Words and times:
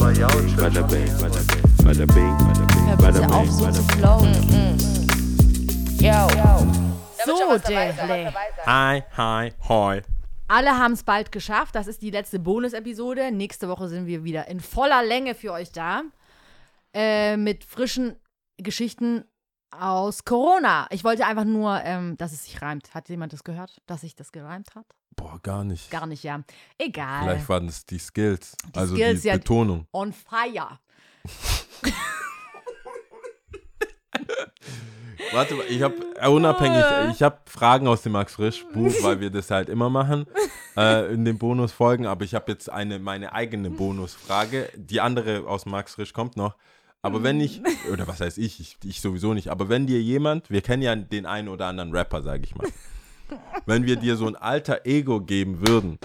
Bada 0.00 0.28
bing, 0.28 1.12
bada 1.20 2.06
bing, 2.06 2.36
bada 2.98 3.20
bing, 3.20 3.30
auf, 3.30 3.44
bing, 3.44 3.52
so 3.52 3.70
zu 3.70 3.82
bing. 3.82 3.98
flowen. 3.98 4.32
Yo. 6.00 6.28
So, 7.26 7.58
Dele. 7.58 8.32
Hi, 8.64 9.02
hi, 9.14 9.52
hoi. 9.68 10.02
Alle 10.48 10.78
haben 10.78 10.92
es 10.94 11.02
bald 11.02 11.30
geschafft. 11.30 11.74
Das 11.74 11.86
ist 11.86 12.00
die 12.00 12.10
letzte 12.10 12.38
Bonus-Episode. 12.38 13.30
Nächste 13.30 13.68
Woche 13.68 13.88
sind 13.88 14.06
wir 14.06 14.24
wieder 14.24 14.48
in 14.48 14.60
voller 14.60 15.04
Länge 15.04 15.34
für 15.34 15.52
euch 15.52 15.70
da. 15.70 16.02
Äh, 16.94 17.36
mit 17.36 17.64
frischen 17.64 18.16
Geschichten 18.56 19.24
aus 19.70 20.24
Corona. 20.24 20.86
Ich 20.90 21.04
wollte 21.04 21.26
einfach 21.26 21.44
nur, 21.44 21.78
ähm, 21.84 22.16
dass 22.16 22.32
es 22.32 22.44
sich 22.44 22.62
reimt. 22.62 22.94
Hat 22.94 23.10
jemand 23.10 23.34
das 23.34 23.44
gehört, 23.44 23.82
dass 23.86 24.00
sich 24.00 24.14
das 24.14 24.32
gereimt 24.32 24.74
hat? 24.74 24.86
Boah, 25.16 25.38
gar 25.42 25.64
nicht. 25.64 25.90
Gar 25.90 26.06
nicht, 26.06 26.22
ja. 26.22 26.42
Egal. 26.78 27.24
Vielleicht 27.24 27.48
waren 27.48 27.68
es 27.68 27.84
die 27.84 27.98
Skills. 27.98 28.56
also 28.74 28.94
Skills, 28.94 29.22
die 29.22 29.28
ja. 29.28 29.34
Betonung. 29.34 29.86
On 29.92 30.12
fire. 30.12 30.78
Warte 35.32 35.54
mal, 35.54 35.64
ich 35.68 35.82
habe 35.82 35.94
unabhängig, 36.28 36.82
ich 37.12 37.22
habe 37.22 37.38
Fragen 37.44 37.86
aus 37.86 38.02
dem 38.02 38.12
Max 38.12 38.34
Frisch 38.34 38.64
Buch, 38.72 38.92
weil 39.02 39.20
wir 39.20 39.30
das 39.30 39.50
halt 39.50 39.68
immer 39.68 39.90
machen 39.90 40.26
äh, 40.76 41.12
in 41.12 41.24
den 41.24 41.38
Bonusfolgen, 41.38 42.06
aber 42.06 42.24
ich 42.24 42.34
habe 42.34 42.50
jetzt 42.50 42.70
eine 42.70 42.98
meine 42.98 43.32
eigene 43.32 43.70
Bonusfrage. 43.70 44.70
Die 44.74 45.00
andere 45.00 45.46
aus 45.46 45.66
Max 45.66 45.94
Frisch 45.94 46.12
kommt 46.12 46.36
noch. 46.36 46.56
Aber 47.02 47.22
wenn 47.22 47.40
ich, 47.40 47.62
oder 47.90 48.06
was 48.06 48.20
heißt 48.20 48.38
ich, 48.38 48.60
ich, 48.60 48.76
ich 48.84 49.00
sowieso 49.00 49.32
nicht, 49.32 49.48
aber 49.48 49.68
wenn 49.68 49.86
dir 49.86 50.02
jemand, 50.02 50.50
wir 50.50 50.60
kennen 50.60 50.82
ja 50.82 50.94
den 50.94 51.24
einen 51.24 51.48
oder 51.48 51.66
anderen 51.66 51.92
Rapper, 51.92 52.22
sage 52.22 52.42
ich 52.44 52.54
mal, 52.54 52.68
wenn 53.66 53.86
wir 53.86 53.96
dir 53.96 54.16
so 54.16 54.26
ein 54.26 54.36
alter 54.36 54.84
Ego 54.86 55.20
geben 55.20 55.66
würden 55.66 55.98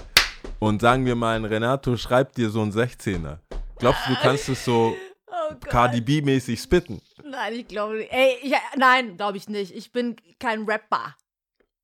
und 0.60 0.82
sagen 0.82 1.06
wir 1.06 1.16
mal, 1.16 1.44
Renato 1.46 1.98
schreibt 1.98 2.38
dir 2.38 2.50
so 2.50 2.62
ein 2.62 2.72
16er, 2.72 3.38
glaubst 3.78 4.06
du, 4.08 4.14
du 4.14 4.20
kannst 4.22 4.50
es 4.50 4.64
so 4.66 4.96
Oh 5.28 5.50
Gott. 5.60 5.70
Cardi 5.70 6.02
B-mäßig 6.02 6.60
spitten? 6.62 7.02
Nein, 7.24 7.54
ich 7.54 7.68
glaube 7.68 7.98
nicht. 7.98 8.12
Ey, 8.12 8.38
ich, 8.42 8.54
nein, 8.78 9.18
glaube 9.18 9.38
ich 9.38 9.50
nicht. 9.50 9.76
Ich 9.76 9.92
bin 9.92 10.16
kein 10.40 10.64
Rapper. 10.64 11.16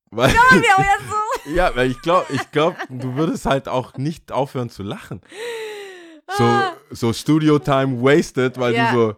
Weil, 0.10 0.30
so. 0.32 0.38
Ja, 1.56 1.76
weil 1.76 1.92
ich 1.92 2.02
glaube, 2.02 2.28
ich 2.34 2.52
glaub, 2.52 2.76
du 2.90 3.16
würdest 3.16 3.46
halt 3.46 3.68
auch 3.68 3.98
nicht 3.98 4.32
aufhören 4.32 4.70
zu 4.70 4.84
lachen. 4.84 5.22
So, 6.38 6.64
so 6.92 7.14
Studio 7.14 7.60
Time 7.60 8.02
wasted, 8.02 8.58
weil 8.58 8.74
Ja. 8.74 8.92
du 8.92 8.98
so. 8.98 9.16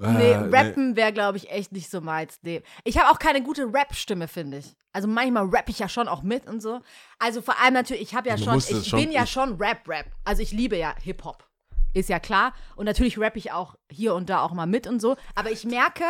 Nee, 0.00 0.30
äh, 0.32 0.36
rappen 0.36 0.96
wäre, 0.96 1.12
glaube 1.12 1.36
ich, 1.36 1.50
echt 1.50 1.72
nicht 1.72 1.90
so 1.90 2.00
meins. 2.00 2.38
Nee. 2.42 2.62
Ich 2.84 2.96
habe 2.98 3.10
auch 3.10 3.18
keine 3.18 3.42
gute 3.42 3.64
Rap-Stimme, 3.72 4.28
finde 4.28 4.58
ich. 4.58 4.74
Also 4.92 5.06
manchmal 5.08 5.46
rapp 5.46 5.68
ich 5.68 5.78
ja 5.78 5.88
schon 5.88 6.08
auch 6.08 6.22
mit 6.22 6.46
und 6.48 6.60
so. 6.62 6.80
Also 7.18 7.42
vor 7.42 7.60
allem 7.62 7.74
natürlich, 7.74 8.02
ich 8.02 8.14
habe 8.14 8.28
ja 8.28 8.36
Du 8.36 8.44
schon, 8.44 8.58
ich 8.58 8.88
schon- 8.88 8.98
bin 9.00 9.12
ja 9.12 9.26
schon 9.26 9.56
Rap-Rap. 9.60 10.06
Also 10.24 10.42
ich 10.42 10.52
liebe 10.52 10.76
ja 10.76 10.94
Hip-Hop. 11.02 11.44
Ist 11.92 12.08
ja 12.08 12.18
klar. 12.18 12.54
Und 12.76 12.86
natürlich 12.86 13.18
rapp 13.18 13.36
ich 13.36 13.52
auch 13.52 13.74
hier 13.90 14.14
und 14.14 14.30
da 14.30 14.42
auch 14.42 14.52
mal 14.52 14.66
mit 14.66 14.86
und 14.86 15.00
so. 15.00 15.16
Aber 15.34 15.50
ich 15.50 15.64
merke, 15.64 16.04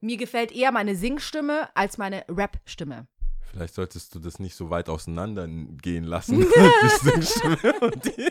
mir 0.00 0.16
gefällt 0.16 0.50
eher 0.52 0.72
meine 0.72 0.96
Singstimme 0.96 1.68
als 1.74 1.98
meine 1.98 2.24
Rap-Stimme. 2.28 3.06
Vielleicht 3.52 3.74
solltest 3.74 4.14
du 4.14 4.18
das 4.20 4.38
nicht 4.38 4.54
so 4.54 4.70
weit 4.70 4.88
auseinander 4.88 5.46
gehen 5.48 6.04
lassen. 6.04 6.40
die 6.82 7.04
Singstimme 7.10 7.74
und 7.80 8.04
die, 8.04 8.30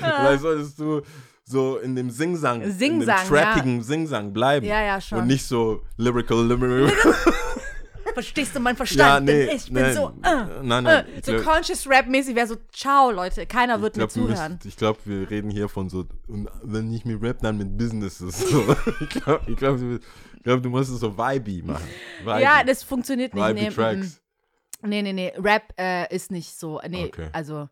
Vielleicht 0.00 0.42
solltest 0.42 0.78
du 0.78 1.02
so 1.50 1.78
in 1.78 1.94
dem 1.96 2.10
Singsang, 2.10 2.62
in 2.62 2.72
Singsang, 2.72 3.18
dem 3.26 3.28
trappigen 3.28 3.82
Singsang 3.82 4.32
bleiben. 4.32 4.66
Ja, 4.66 4.82
ja, 4.82 5.00
schon. 5.00 5.18
Und 5.18 5.26
nicht 5.26 5.44
so 5.44 5.82
lyrical, 5.96 6.46
lyrical. 6.46 6.90
Verstehst 8.14 8.54
du 8.56 8.60
meinen 8.60 8.76
Verstand? 8.76 9.28
Ja, 9.28 9.34
nee, 9.34 9.44
ich 9.54 9.66
bin 9.66 9.82
nein, 9.82 9.94
so, 9.94 10.08
äh, 10.22 10.44
nein, 10.62 10.84
nein, 10.84 10.86
äh, 10.86 11.04
ich 11.18 11.24
so 11.24 11.32
glaub- 11.32 11.44
conscious 11.44 11.86
Rap-mäßig 11.88 12.34
wäre 12.34 12.46
so, 12.46 12.56
ciao, 12.72 13.10
Leute, 13.12 13.46
keiner 13.46 13.80
wird 13.80 13.96
Ich 13.96 13.98
glaube, 14.08 14.20
mir 14.28 14.34
zuhören. 14.34 14.58
ich 14.64 14.76
glaub, 14.76 14.98
wir 15.06 15.30
reden 15.30 15.48
hier 15.50 15.68
von 15.68 15.88
so, 15.88 16.06
und 16.26 16.48
wenn 16.62 16.88
nicht 16.88 17.04
mit 17.06 17.22
Rap, 17.22 17.38
dann 17.40 17.56
mit 17.56 17.78
Businesses. 17.78 18.50
So. 18.50 18.64
ich 19.00 19.08
glaube, 19.10 19.40
ich 19.50 19.56
glaub, 19.56 19.78
du, 19.78 19.96
ich 20.36 20.42
glaub, 20.42 20.62
du 20.62 20.70
musst 20.70 20.90
es 20.90 20.98
so 21.00 21.16
vibey 21.16 21.62
machen. 21.64 21.84
Vibey. 22.24 22.42
Ja, 22.42 22.64
das 22.64 22.82
funktioniert 22.82 23.32
nicht. 23.32 23.46
vibey 23.48 23.60
Nee, 23.62 23.70
Tracks. 23.70 24.20
mm, 24.82 24.88
nee, 24.88 25.02
nee, 25.02 25.12
nee. 25.12 25.32
Rap 25.38 25.72
äh, 25.78 26.12
ist 26.14 26.32
nicht 26.32 26.58
so. 26.58 26.80
Nee, 26.88 27.06
Okay. 27.06 27.28
also, 27.32 27.68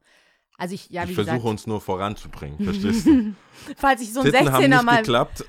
also 0.61 0.75
ich, 0.75 0.91
ja, 0.91 1.07
wie 1.07 1.13
ich 1.13 1.17
gesagt, 1.17 1.31
versuche 1.31 1.49
uns 1.49 1.67
nur 1.69 1.81
voranzubringen, 1.81 2.59
verstehst 2.59 3.07
du? 3.07 3.33
falls 3.77 4.03
ich 4.03 4.13
so 4.13 4.21
ein 4.21 4.27
Titten 4.27 4.53
haben 4.53 4.65
16er 4.65 4.69
nicht 4.69 4.83
mal. 4.83 4.97
geklappt. 4.97 5.45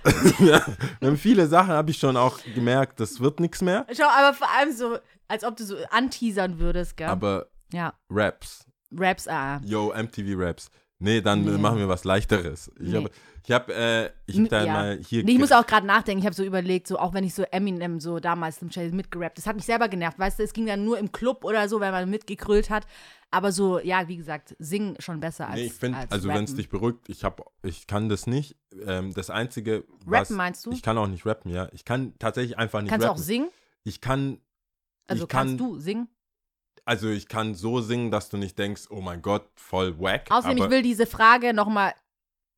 viele 1.18 1.48
Sachen, 1.48 1.74
habe 1.74 1.90
ich 1.90 1.98
schon 1.98 2.16
auch 2.16 2.40
gemerkt, 2.54 3.00
das 3.00 3.20
wird 3.20 3.40
nichts 3.40 3.62
mehr. 3.64 3.88
Schau, 3.92 4.06
aber 4.08 4.36
vor 4.36 4.48
allem 4.56 4.72
so, 4.72 5.00
als 5.28 5.44
ob 5.44 5.58
du 5.58 5.66
so 5.66 5.78
anteasern 5.90 6.60
würdest, 6.60 6.96
gell? 6.96 7.08
Aber 7.08 7.48
ja, 7.74 7.94
Raps, 8.12 8.68
Raps, 8.92 9.28
ah. 9.28 9.60
yo, 9.66 9.92
MTV 9.96 10.36
Raps. 10.38 10.70
Nee, 11.02 11.22
dann 11.22 11.46
Nee. 11.46 11.58
machen 11.58 11.78
wir 11.78 11.88
was 11.88 12.04
leichteres. 12.04 12.72
Ich 12.80 12.90
Nee. 12.90 12.98
habe 12.98 13.10
ich 13.46 13.52
hab, 13.54 13.70
äh, 13.70 14.08
ich 14.26 14.38
hab 14.38 14.50
da 14.50 14.64
ja. 14.66 14.74
mal 14.74 14.98
hier. 15.02 15.24
Nee, 15.24 15.32
ich 15.32 15.40
muss 15.40 15.54
auch 15.54 15.66
gerade 15.66 15.88
nachdenken. 15.88 16.20
Ich 16.20 16.26
habe 16.26 16.36
so 16.36 16.44
überlegt, 16.44 16.88
so 16.88 17.00
auch 17.00 17.14
wenn 17.14 17.24
ich 17.24 17.34
so 17.34 17.44
Eminem 17.44 18.02
so 18.02 18.20
damals 18.20 18.62
im 18.62 18.70
Chase 18.70 18.94
mitgerappt, 18.94 19.38
das 19.38 19.48
hat 19.48 19.56
mich 19.56 19.66
selber 19.66 19.88
genervt. 19.88 20.20
Weißt 20.20 20.38
du, 20.40 20.44
es 20.44 20.52
ging 20.52 20.66
dann 20.66 20.84
nur 20.84 21.00
im 21.00 21.12
Club 21.14 21.46
oder 21.46 21.70
so, 21.70 21.80
wenn 21.80 21.92
man 21.92 22.10
mitgekrölt 22.10 22.70
hat. 22.70 22.86
Aber 23.32 23.52
so, 23.54 23.80
ja, 23.80 24.08
wie 24.10 24.18
gesagt, 24.18 24.56
singen 24.60 24.96
schon 25.00 25.20
besser 25.22 25.48
als. 25.48 25.56
Nee, 25.56 25.66
ich 25.68 25.74
finde, 25.74 26.00
als 26.00 26.12
also 26.12 26.28
wenn 26.28 26.36
es 26.44 26.50
rappen. 26.52 26.58
dich 26.58 26.70
beruhigt, 26.70 27.08
ich 27.08 27.24
hab, 27.24 27.50
ich 27.64 27.88
kann 27.88 28.10
das 28.10 28.28
nicht. 28.28 28.58
Ähm, 28.86 29.14
das 29.14 29.30
einzige, 29.30 29.86
was, 30.06 30.22
Rappen 30.22 30.36
meinst 30.36 30.66
du? 30.66 30.72
Ich 30.72 30.82
kann 30.84 30.98
auch 30.98 31.08
nicht 31.08 31.26
rappen, 31.26 31.50
ja. 31.52 31.70
Ich 31.72 31.86
kann 31.86 32.14
tatsächlich 32.20 32.58
einfach 32.58 32.82
nicht 32.82 32.90
Kannst 32.90 33.06
du 33.06 33.10
auch 33.10 33.14
rappen. 33.14 33.24
singen? 33.24 33.50
Ich 33.84 34.02
kann, 34.02 34.40
Also 35.08 35.24
ich 35.24 35.30
kann, 35.30 35.48
kannst 35.48 35.60
du 35.62 35.80
singen? 35.80 36.10
Also 36.90 37.08
ich 37.10 37.28
kann 37.28 37.54
so 37.54 37.82
singen, 37.82 38.10
dass 38.10 38.30
du 38.30 38.38
nicht 38.38 38.58
denkst, 38.58 38.88
oh 38.90 39.00
mein 39.00 39.22
Gott, 39.22 39.48
voll 39.54 40.00
wack. 40.00 40.26
Außerdem, 40.32 40.58
ich 40.58 40.70
will 40.72 40.82
diese 40.82 41.06
Frage 41.06 41.54
nochmal 41.54 41.94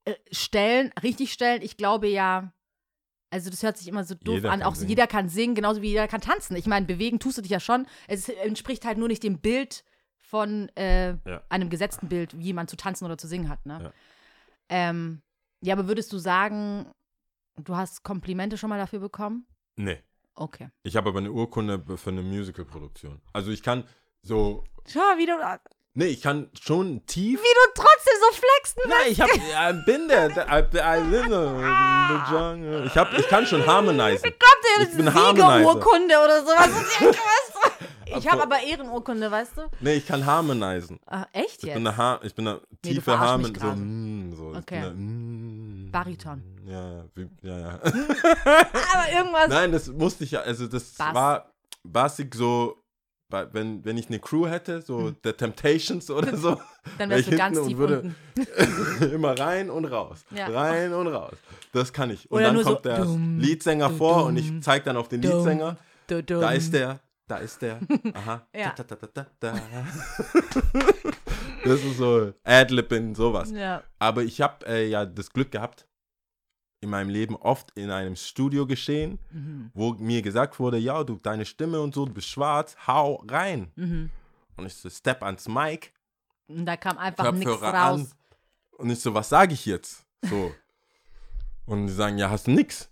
äh, 0.05 0.13
stellen, 0.31 0.91
richtig 1.03 1.33
stellen. 1.33 1.61
Ich 1.61 1.75
glaube 1.75 2.07
ja, 2.07 2.53
also 3.29 3.49
das 3.49 3.61
hört 3.61 3.77
sich 3.77 3.89
immer 3.89 4.05
so 4.05 4.15
doof 4.15 4.35
Jeder 4.35 4.51
an. 4.51 4.63
Auch 4.63 4.75
singen. 4.75 4.87
jeder 4.89 5.07
kann 5.07 5.27
singen, 5.27 5.53
genauso 5.53 5.81
wie 5.81 5.89
jeder 5.89 6.07
kann 6.07 6.21
tanzen. 6.21 6.55
Ich 6.55 6.65
meine, 6.65 6.85
bewegen 6.85 7.19
tust 7.19 7.37
du 7.37 7.41
dich 7.41 7.51
ja 7.51 7.59
schon. 7.59 7.85
Es 8.07 8.29
entspricht 8.29 8.85
halt 8.85 8.97
nur 8.97 9.09
nicht 9.09 9.21
dem 9.23 9.39
Bild 9.39 9.83
von 10.17 10.69
äh, 10.77 11.17
Ja. 11.25 11.41
einem 11.49 11.69
gesetzten 11.69 12.07
Bild, 12.07 12.37
wie 12.39 12.53
man 12.53 12.69
zu 12.69 12.77
tanzen 12.77 13.03
oder 13.03 13.17
zu 13.17 13.27
singen 13.27 13.49
hat. 13.49 13.65
Ne? 13.65 13.79
Ja. 13.83 13.91
Ähm, 14.69 15.21
ja, 15.61 15.73
aber 15.75 15.89
würdest 15.89 16.13
du 16.13 16.17
sagen, 16.17 16.85
du 17.57 17.75
hast 17.75 18.03
Komplimente 18.03 18.57
schon 18.57 18.69
mal 18.69 18.79
dafür 18.79 18.99
bekommen? 18.99 19.45
nee. 19.75 20.01
Okay. 20.33 20.69
Ich 20.83 20.95
habe 20.95 21.09
aber 21.09 21.19
eine 21.19 21.29
Urkunde 21.31 21.83
für 21.97 22.09
eine 22.09 22.21
Musical-Produktion. 22.21 23.21
Also 23.33 23.51
ich 23.51 23.61
kann 23.61 23.83
so, 24.23 24.63
Schau, 24.87 24.99
wie 25.17 25.25
du, 25.25 25.33
wie 25.33 25.57
nee, 25.93 26.05
ich 26.05 26.21
kann 26.21 26.49
schon 26.59 27.05
tief. 27.05 27.39
du 27.41 27.81
trotzdem 27.81 28.13
so 28.19 28.37
flexen 28.37 28.81
Ja, 28.89 28.97
ich 29.07 29.21
hab, 29.21 29.29
ja, 29.51 29.71
bin 29.85 30.07
der, 30.07 30.29
I, 30.29 30.63
I 30.77 31.09
live 31.09 31.25
in 31.25 31.31
the 31.31 32.33
jungle. 32.33 32.85
Ich, 32.85 32.97
hab, 32.97 33.17
ich 33.17 33.27
kann 33.27 33.45
schon 33.45 33.65
harmonisieren. 33.65 34.21
Kommt 34.21 34.89
Ich 34.89 34.95
bin 34.95 35.05
dir 35.05 35.13
Harmonizer. 35.13 35.57
Siegerurkunde 35.57 36.15
oder 36.23 36.41
sowas? 36.41 36.69
Ich 38.13 38.17
Ich 38.17 38.27
habe 38.29 38.43
Aber- 38.43 38.59
Ehrenurkunde, 38.61 39.31
weißt 39.31 39.55
du? 39.57 39.61
Nee, 39.79 39.93
ich 39.95 40.05
kann 40.05 40.25
harmonisieren. 40.25 40.99
Ah, 41.05 41.25
echt 41.31 41.59
Ich 41.59 41.63
jetzt? 41.63 41.73
bin 41.75 41.87
eine, 41.87 41.95
ha 41.95 42.19
ich 42.23 42.35
bin 42.35 42.45
eine 42.47 42.59
tiefe 42.81 43.01
verarsch 43.01 43.21
Harmon, 43.29 43.55
so, 43.55 43.67
mm, 43.67 44.35
so. 44.35 44.51
Ich 44.51 44.57
Okay. 44.57 44.77
eine, 44.79 44.91
mm, 44.91 45.89
Bariton. 45.91 46.43
Ja, 46.65 47.05
wie, 47.15 47.29
ja, 47.41 47.59
ja. 47.59 47.79
aber 47.83 49.11
irgendwas. 49.13 49.47
Nein, 49.47 49.71
das 49.71 49.87
musste 49.87 50.25
ich 50.25 50.31
ja, 50.31 50.41
also 50.41 50.67
das 50.67 50.91
Bass. 50.95 51.13
war 51.13 51.51
basic 51.83 52.35
so, 52.35 52.80
wenn, 53.51 53.83
wenn 53.85 53.97
ich 53.97 54.07
eine 54.07 54.19
Crew 54.19 54.47
hätte, 54.47 54.81
so 54.81 55.11
The 55.23 55.33
Temptations 55.33 56.09
oder 56.11 56.35
so, 56.45 56.51
Hm. 56.51 56.91
Dann 56.97 57.09
wär 57.11 57.17
wärst 57.17 57.31
du 57.31 57.35
ganz 57.37 57.61
tief 57.67 57.77
würde 57.77 58.13
unten. 58.35 59.03
immer 59.13 59.37
rein 59.39 59.69
und 59.69 59.85
raus, 59.85 60.25
Ja. 60.31 60.47
rein 60.47 60.93
und 60.93 61.07
raus. 61.07 61.35
Das 61.73 61.93
kann 61.93 62.09
ich. 62.09 62.29
Und 62.31 62.37
Oder 62.37 62.45
dann 62.47 62.55
nur 62.55 62.63
so 62.63 62.71
kommt 62.73 62.85
der 62.85 62.97
dumm, 63.05 63.39
Liedsänger 63.39 63.89
dumm, 63.89 63.97
vor 63.97 64.25
und 64.25 64.37
ich 64.37 64.51
zeige 64.61 64.85
dann 64.85 64.97
auf 64.97 65.07
den 65.07 65.21
dumm, 65.21 65.31
du. 66.07 66.21
da 66.39 66.51
ist 66.51 66.73
der, 66.73 66.99
da 67.27 67.37
ist 67.37 67.61
der, 67.61 67.79
aha, 68.13 68.47
Ja. 68.55 68.73
da, 68.75 68.83
da, 68.83 69.25
da. 69.39 69.53
Das 71.63 71.79
ist 71.83 71.97
so 71.97 72.33
Adlibbing, 72.43 73.13
sowas. 73.15 73.51
Ja. 73.51 73.83
Aber 73.99 74.23
ich 74.23 74.41
habe 74.41 74.65
äh, 74.65 74.87
ja 74.89 75.05
das 75.05 75.31
Glück 75.31 75.51
gehabt, 75.51 75.85
in 76.81 76.89
meinem 76.89 77.09
Leben 77.09 77.35
oft 77.35 77.71
in 77.75 77.91
einem 77.91 78.15
Studio 78.15 78.65
geschehen, 78.65 79.19
Mhm. 79.31 79.69
wo 79.73 79.93
mir 79.93 80.21
gesagt 80.21 80.59
wurde, 80.59 80.77
ja, 80.77 81.03
du, 81.03 81.19
deine 81.21 81.45
Stimme 81.45 81.79
und 81.79 81.93
so, 81.93 82.05
du 82.05 82.13
bist 82.13 82.27
schwarz, 82.27 82.75
hau 82.87 83.23
rein. 83.29 83.71
Mhm. 83.75 84.09
Und 84.57 84.65
ich 84.65 84.73
so, 84.75 84.89
step 84.89 85.21
ans 85.23 85.47
Mic, 85.47 85.93
Und 86.47 86.65
da 86.65 86.75
kam 86.77 86.97
einfach 86.97 87.31
nichts 87.31 87.49
raus. 87.61 87.73
an. 87.73 88.07
Und 88.77 88.89
ich 88.89 88.99
so, 88.99 89.13
was 89.13 89.29
sage 89.29 89.53
ich 89.53 89.65
jetzt? 89.65 90.05
So. 90.23 90.51
und 91.67 91.87
die 91.87 91.93
sagen, 91.93 92.17
ja, 92.17 92.29
hast 92.29 92.47
du 92.47 92.51
nix. 92.51 92.89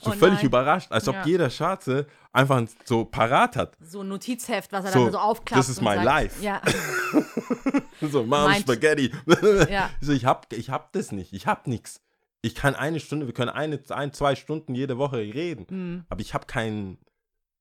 So 0.00 0.10
Oh 0.10 0.14
völlig 0.14 0.42
überrascht, 0.44 0.92
als 0.92 1.08
ob 1.08 1.14
Ja. 1.16 1.26
jeder 1.26 1.50
Schwarze 1.50 2.06
einfach 2.32 2.62
so 2.84 3.04
parat 3.04 3.56
hat. 3.56 3.76
So 3.80 4.02
ein 4.02 4.08
Notizheft, 4.08 4.70
was 4.70 4.84
er 4.84 4.92
So, 4.92 5.04
dann 5.04 5.12
so 5.12 5.18
aufklappt. 5.18 5.60
this 5.60 5.68
is 5.70 5.78
und 5.78 5.84
my 5.84 5.94
sagt, 5.94 6.04
life. 6.04 6.42
Ja. 6.42 6.60
So, 8.00 8.22
Mom, 8.24 8.44
Meint- 8.48 8.60
Spaghetti. 8.60 9.12
Ja. 9.70 9.90
Ich 10.00 10.06
so, 10.06 10.12
ich 10.12 10.24
hab, 10.24 10.52
ich 10.52 10.70
hab 10.70 10.92
das 10.92 11.10
nicht, 11.12 11.32
ich 11.32 11.46
hab 11.48 11.66
nix. 11.66 12.00
Ich 12.42 12.54
kann 12.54 12.74
eine 12.74 13.00
Stunde, 13.00 13.26
wir 13.26 13.34
können 13.34 13.50
eine, 13.50 13.80
ein, 13.90 14.12
zwei 14.12 14.36
Stunden 14.36 14.74
jede 14.74 14.96
Woche 14.98 15.18
reden. 15.18 15.66
Mhm. 15.68 16.04
Aber 16.08 16.20
ich 16.20 16.34
habe 16.34 16.46
keinen, 16.46 16.98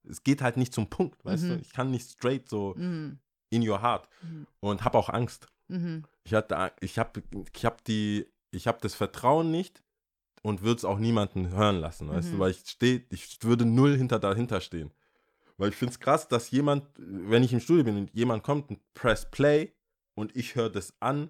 es 0.07 0.24
geht 0.24 0.41
halt 0.41 0.57
nicht 0.57 0.74
zum 0.74 0.88
Punkt, 0.89 1.24
weißt 1.25 1.44
Mhm. 1.45 1.50
du? 1.50 1.56
Ich 1.59 1.74
kann 1.74 1.89
nicht 1.91 2.09
straight 2.09 2.47
so 2.47 2.74
Mhm. 2.77 3.19
in 3.50 3.68
your 3.68 3.81
heart 3.81 4.07
Mhm. 4.21 4.45
und 4.59 4.83
habe 4.83 4.97
auch 4.97 5.09
Angst. 5.09 5.47
Mhm. 5.68 6.03
Ich 6.24 6.33
hatte, 6.33 6.71
ich 6.81 7.00
habe, 7.00 7.24
ich 7.56 7.65
habe 7.65 7.77
die 7.88 8.27
ich 8.51 8.65
habe 8.65 8.77
das 8.81 8.95
Vertrauen 8.95 9.51
nicht 9.51 9.83
und 10.41 10.62
würde 10.62 10.77
es 10.77 10.85
auch 10.85 11.00
niemanden 11.00 11.50
hören 11.50 11.77
lassen, 11.81 12.07
weißt 12.09 12.29
Mhm. 12.29 12.31
du, 12.33 12.39
weil 12.39 12.51
ich 12.51 12.59
stehe, 12.65 13.03
ich 13.09 13.38
würde 13.44 13.65
null 13.65 13.97
hinter 13.97 14.19
dahinter 14.19 14.62
stehen. 14.62 14.91
Weil 15.57 15.69
ich 15.69 15.75
finde 15.75 15.91
es 15.91 16.00
krass, 16.00 16.27
dass 16.27 16.51
jemand, 16.51 16.85
wenn 16.97 17.44
ich 17.44 17.51
im 17.51 17.59
Studio 17.59 17.83
bin 17.83 17.97
und 17.97 18.13
jemand 18.13 18.44
kommt 18.44 18.69
und 18.69 18.79
press 18.94 19.29
play 19.29 19.74
und 20.15 20.35
ich 20.35 20.56
höre 20.56 20.69
das 20.69 20.94
an 21.01 21.29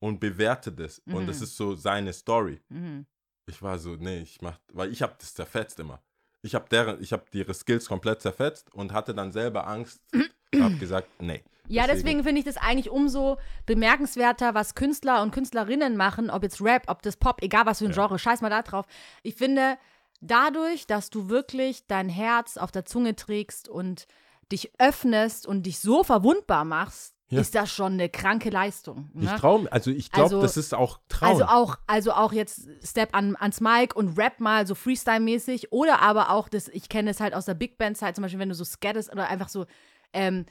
Mhm. 0.00 0.08
und 0.08 0.20
bewerte 0.20 0.72
das 0.72 1.00
und 1.06 1.26
das 1.26 1.38
Mhm. 1.38 1.42
ist 1.44 1.56
so 1.56 1.74
seine 1.74 2.12
Story. 2.12 2.60
Mhm. 2.68 3.06
Ich 3.50 3.62
war 3.62 3.78
so, 3.78 3.96
nee, 3.96 4.20
ich 4.20 4.40
mach, 4.42 4.58
weil 4.72 4.92
ich 4.92 5.00
habe 5.02 5.14
das 5.18 5.34
zerfetzt 5.34 5.80
immer. 5.80 6.02
Ich 6.42 6.54
habe 6.54 6.68
deren, 6.68 7.02
ich 7.02 7.12
habe 7.12 7.24
ihre 7.32 7.54
Skills 7.54 7.86
komplett 7.88 8.20
zerfetzt 8.22 8.72
und 8.74 8.92
hatte 8.92 9.14
dann 9.14 9.32
selber 9.32 9.66
Angst. 9.66 10.00
habe 10.60 10.76
gesagt, 10.76 11.08
nee. 11.20 11.42
Ja, 11.70 11.82
Deswegen- 11.82 12.02
deswegen 12.04 12.24
finde 12.24 12.38
ich 12.40 12.44
das 12.46 12.56
eigentlich 12.56 12.88
umso 12.90 13.36
bemerkenswerter, 13.66 14.54
was 14.54 14.74
Künstler 14.74 15.22
und 15.22 15.32
Künstlerinnen 15.32 15.96
machen, 15.96 16.30
ob 16.30 16.42
jetzt 16.42 16.62
Rap, 16.62 16.84
ob 16.86 17.02
das 17.02 17.16
Pop, 17.16 17.42
egal 17.42 17.66
was 17.66 17.78
für 17.78 17.84
ein 17.84 17.90
Ja. 17.90 17.96
Genre, 17.96 18.18
scheiß 18.18 18.40
mal 18.40 18.48
da 18.50 18.62
drauf. 18.62 18.86
Ich 19.22 19.34
finde, 19.34 19.76
dadurch, 20.20 20.86
dass 20.86 21.10
du 21.10 21.28
wirklich 21.28 21.86
dein 21.86 22.08
Herz 22.08 22.56
auf 22.56 22.70
der 22.72 22.84
Zunge 22.86 23.16
trägst 23.16 23.68
und 23.68 24.06
dich 24.50 24.72
öffnest 24.78 25.46
und 25.46 25.64
dich 25.64 25.78
so 25.78 26.02
verwundbar 26.04 26.64
machst, 26.64 27.14
Ja. 27.30 27.40
ist 27.42 27.54
das 27.54 27.70
schon 27.70 27.92
eine 27.94 28.08
kranke 28.08 28.48
Leistung. 28.50 29.10
Ich 29.14 29.30
Ne? 29.30 29.36
traue, 29.38 29.70
also 29.70 29.90
ich 29.90 30.10
glaube, 30.10 30.24
Also- 30.36 30.42
das 30.42 30.56
ist 30.56 30.74
auch 30.74 30.98
Trauen. 31.10 31.28
Also 31.32 31.44
auch, 31.44 31.76
also 31.86 32.12
auch 32.12 32.32
jetzt 32.32 32.66
Step 32.82 33.14
an, 33.14 33.36
ans 33.36 33.60
Mic 33.60 33.94
und 33.94 34.16
Rap 34.18 34.40
mal 34.40 34.66
so 34.66 34.74
Freestyle-mäßig 34.74 35.70
oder 35.70 36.00
aber 36.00 36.30
auch 36.30 36.48
das, 36.48 36.68
ich 36.68 36.88
kenne 36.88 37.10
es 37.10 37.20
halt 37.20 37.34
aus 37.34 37.44
der 37.44 37.54
Big 37.54 37.76
Band-Zeit, 37.76 38.14
zum 38.14 38.22
Beispiel, 38.22 38.40
wenn 38.40 38.48
du 38.48 38.54
so 38.54 38.64
scattest 38.64 39.12
oder 39.12 39.28
einfach 39.28 39.48
so, 39.50 39.66
ähm, 40.14 40.46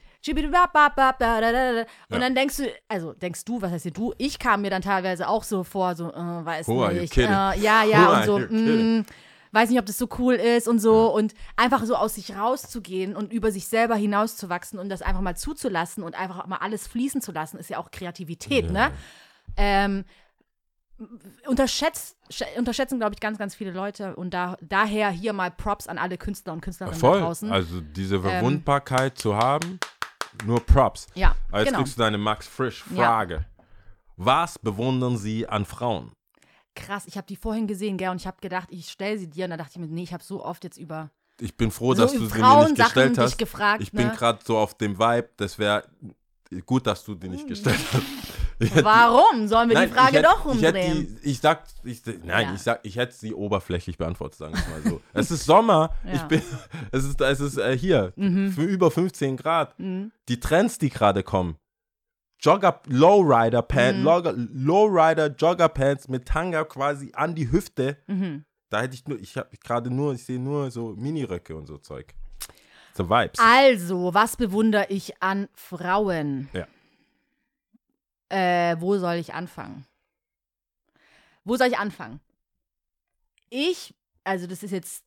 und 2.10 2.20
dann 2.22 2.36
denkst 2.36 2.58
du, 2.58 2.64
also 2.88 3.14
denkst 3.14 3.44
du, 3.46 3.62
was 3.62 3.72
heißt 3.72 3.84
hier 3.84 3.92
du? 3.94 4.14
Ich 4.18 4.38
kam 4.40 4.62
mir 4.62 4.70
dann 4.70 4.82
teilweise 4.82 5.28
auch 5.28 5.44
so 5.44 5.64
vor, 5.64 5.96
so, 5.96 6.12
äh, 6.12 6.16
weiß 6.46 6.68
Who 6.68 6.88
nicht, 6.90 7.18
äh, 7.18 7.24
ja, 7.24 7.54
Who 7.56 7.60
ja, 7.90 8.10
are 8.10 8.20
und 8.20 8.26
so, 8.26 8.40
mh, 8.56 9.04
weiß 9.52 9.70
nicht, 9.70 9.80
ob 9.80 9.86
das 9.86 9.98
so 9.98 10.08
cool 10.20 10.36
ist 10.36 10.68
und 10.68 10.80
so 10.80 11.14
und 11.14 11.34
einfach 11.56 11.84
so 11.86 11.96
aus 11.96 12.16
sich 12.16 12.36
rauszugehen 12.36 13.16
und 13.16 13.32
über 13.32 13.52
sich 13.52 13.68
selber 13.68 13.96
hinauszuwachsen 13.96 14.80
und 14.80 14.90
das 14.90 15.02
einfach 15.02 15.22
mal 15.22 15.36
zuzulassen 15.38 16.04
und 16.04 16.16
einfach 16.16 16.46
mal 16.48 16.58
alles 16.58 16.88
fließen 16.88 17.22
zu 17.22 17.32
lassen, 17.32 17.58
ist 17.58 17.70
ja 17.70 17.78
auch 17.78 17.92
Kreativität, 17.92 18.72
ne? 18.72 18.92
Ähm, 19.56 20.04
unterschätzt, 21.46 22.18
sch- 22.32 22.58
unterschätzen, 22.58 23.00
glaube 23.00 23.14
ich, 23.14 23.20
ganz, 23.20 23.38
ganz 23.38 23.56
viele 23.56 23.72
Leute. 23.72 24.16
Und 24.16 24.34
da, 24.34 24.58
daher 24.62 25.10
hier 25.10 25.34
mal 25.34 25.52
Props 25.52 25.88
an 25.88 25.98
alle 25.98 26.18
Künstler 26.18 26.54
und 26.54 26.62
Künstlerinnen 26.62 27.00
da 27.00 27.08
Voll. 27.08 27.22
draußen. 27.22 27.52
Also 27.52 27.82
diese 27.82 28.22
Verwundbarkeit 28.22 29.18
zu 29.18 29.36
haben, 29.36 29.80
nur 30.46 30.60
Props. 30.66 31.08
ja, 31.14 31.36
Aber 31.50 31.60
jetzt 31.60 31.68
genau. 31.68 31.80
kriegst 31.80 31.98
du 31.98 32.02
deine 32.02 32.18
Max 32.18 32.48
Frisch 32.48 32.84
Frage. 32.84 33.46
Was 34.16 34.58
bewundern 34.58 35.18
Sie 35.18 35.48
an 35.48 35.66
Frauen? 35.66 36.12
Krass, 36.78 37.04
ich 37.08 37.18
habe 37.18 37.28
die 37.28 37.36
vorhin 37.36 37.68
gesehen, 37.68 37.98
gell, 37.98 38.10
und 38.10 38.18
ich 38.22 38.28
habe 38.28 38.38
gedacht, 38.42 38.68
ich 38.72 38.90
stelle 38.90 39.18
sie 39.18 39.28
dir. 39.30 39.46
Und 39.46 39.52
da 39.52 39.58
dachte 39.58 39.72
ich 39.74 39.78
mir, 39.80 39.88
nee, 39.88 40.04
ich 40.04 40.14
habe 40.14 40.24
so 40.24 40.44
oft 40.44 40.64
jetzt 40.64 40.78
über 40.78 41.10
Ich 41.40 41.56
bin 41.58 41.72
froh, 41.72 41.94
so 41.94 42.04
dass 42.04 42.14
du 42.14 42.26
sie 42.28 42.40
mir 42.42 42.64
nicht 42.66 42.76
gestellt 42.78 43.18
hast. 43.18 43.38
gefragt. 43.38 43.82
Ich 43.84 43.92
bin 43.92 44.08
ne? 44.08 44.14
gerade 44.16 44.40
so 44.46 44.58
auf 44.58 44.76
dem 44.78 44.98
Vibe, 44.98 45.30
das 45.38 45.58
wäre 45.60 45.84
gut, 46.66 46.88
dass 46.88 47.04
du 47.04 47.16
die 47.16 47.28
nicht 47.30 47.48
gestellt 47.48 47.80
hast. 47.94 48.04
Ich 48.60 48.74
hätte- 48.74 48.86
Warum? 48.86 49.48
Sollen 49.48 49.70
wir 49.70 49.76
Nein, 49.76 49.90
die 49.90 49.94
Frage 49.94 50.10
ich 50.10 50.16
hätte, 50.16 50.30
doch 50.30 50.40
ich 50.48 50.52
umdrehen? 50.66 51.20
die, 51.24 51.30
ich 51.30 51.40
sag, 51.40 51.62
ich, 51.84 52.02
nein, 52.24 52.48
Ja. 52.48 52.54
ich 52.56 52.62
sag, 52.64 52.80
ich 52.82 52.96
hätte 52.96 53.14
sie 53.14 53.36
oberflächlich 53.36 54.00
beantwortet, 54.00 54.40
sagen 54.40 54.56
wir 54.56 54.68
mal 54.68 54.82
so. 54.90 55.02
es 55.14 55.30
ist 55.30 55.46
Sommer, 55.46 55.92
Ja. 56.04 56.14
ich 56.14 56.22
bin, 56.24 56.42
es 56.92 57.04
ist, 57.04 57.22
es 57.22 57.40
ist 57.40 57.58
äh, 57.60 57.78
hier, 57.78 58.14
für 58.16 58.64
über 58.64 58.90
15 58.90 59.38
Grad. 59.38 59.78
Mhm. 59.78 60.12
Die 60.28 60.40
Trends, 60.40 60.80
die 60.80 60.90
gerade 60.90 61.22
kommen. 61.22 61.58
Jogger, 62.40 62.82
Lowrider 62.86 63.62
Pants, 63.62 64.00
Mhm. 64.00 64.50
Lowrider 64.54 65.28
Jogger 65.28 65.70
Pants 65.70 66.08
mit 66.08 66.28
Tanga 66.28 66.64
quasi 66.66 67.12
an 67.14 67.34
die 67.36 67.52
Hüfte. 67.52 67.98
Mhm. 68.08 68.46
Da 68.70 68.82
hätte 68.82 68.96
ich 68.96 69.08
nur, 69.08 69.20
ich 69.20 69.38
habe 69.38 69.56
gerade 69.58 69.90
nur, 69.90 70.14
ich 70.14 70.24
sehe 70.26 70.40
nur 70.40 70.70
so 70.72 70.94
Miniröcke 70.96 71.56
und 71.56 71.66
so 71.68 71.78
Zeug. 71.78 72.14
So 72.94 73.10
Vibes. 73.10 73.40
Also, 73.40 74.14
was 74.14 74.36
bewundere 74.36 74.88
ich 74.90 75.22
an 75.22 75.48
Frauen? 75.54 76.50
Ja. 76.54 76.68
Äh, 78.30 78.76
wo 78.82 78.98
soll 78.98 79.16
ich 79.16 79.34
anfangen? 79.34 79.86
Wo 81.44 81.56
soll 81.56 81.68
ich 81.68 81.78
anfangen? 81.78 82.20
Ich, 83.50 83.94
also 84.26 84.48
das 84.48 84.64
ist 84.64 84.72
jetzt 84.72 85.04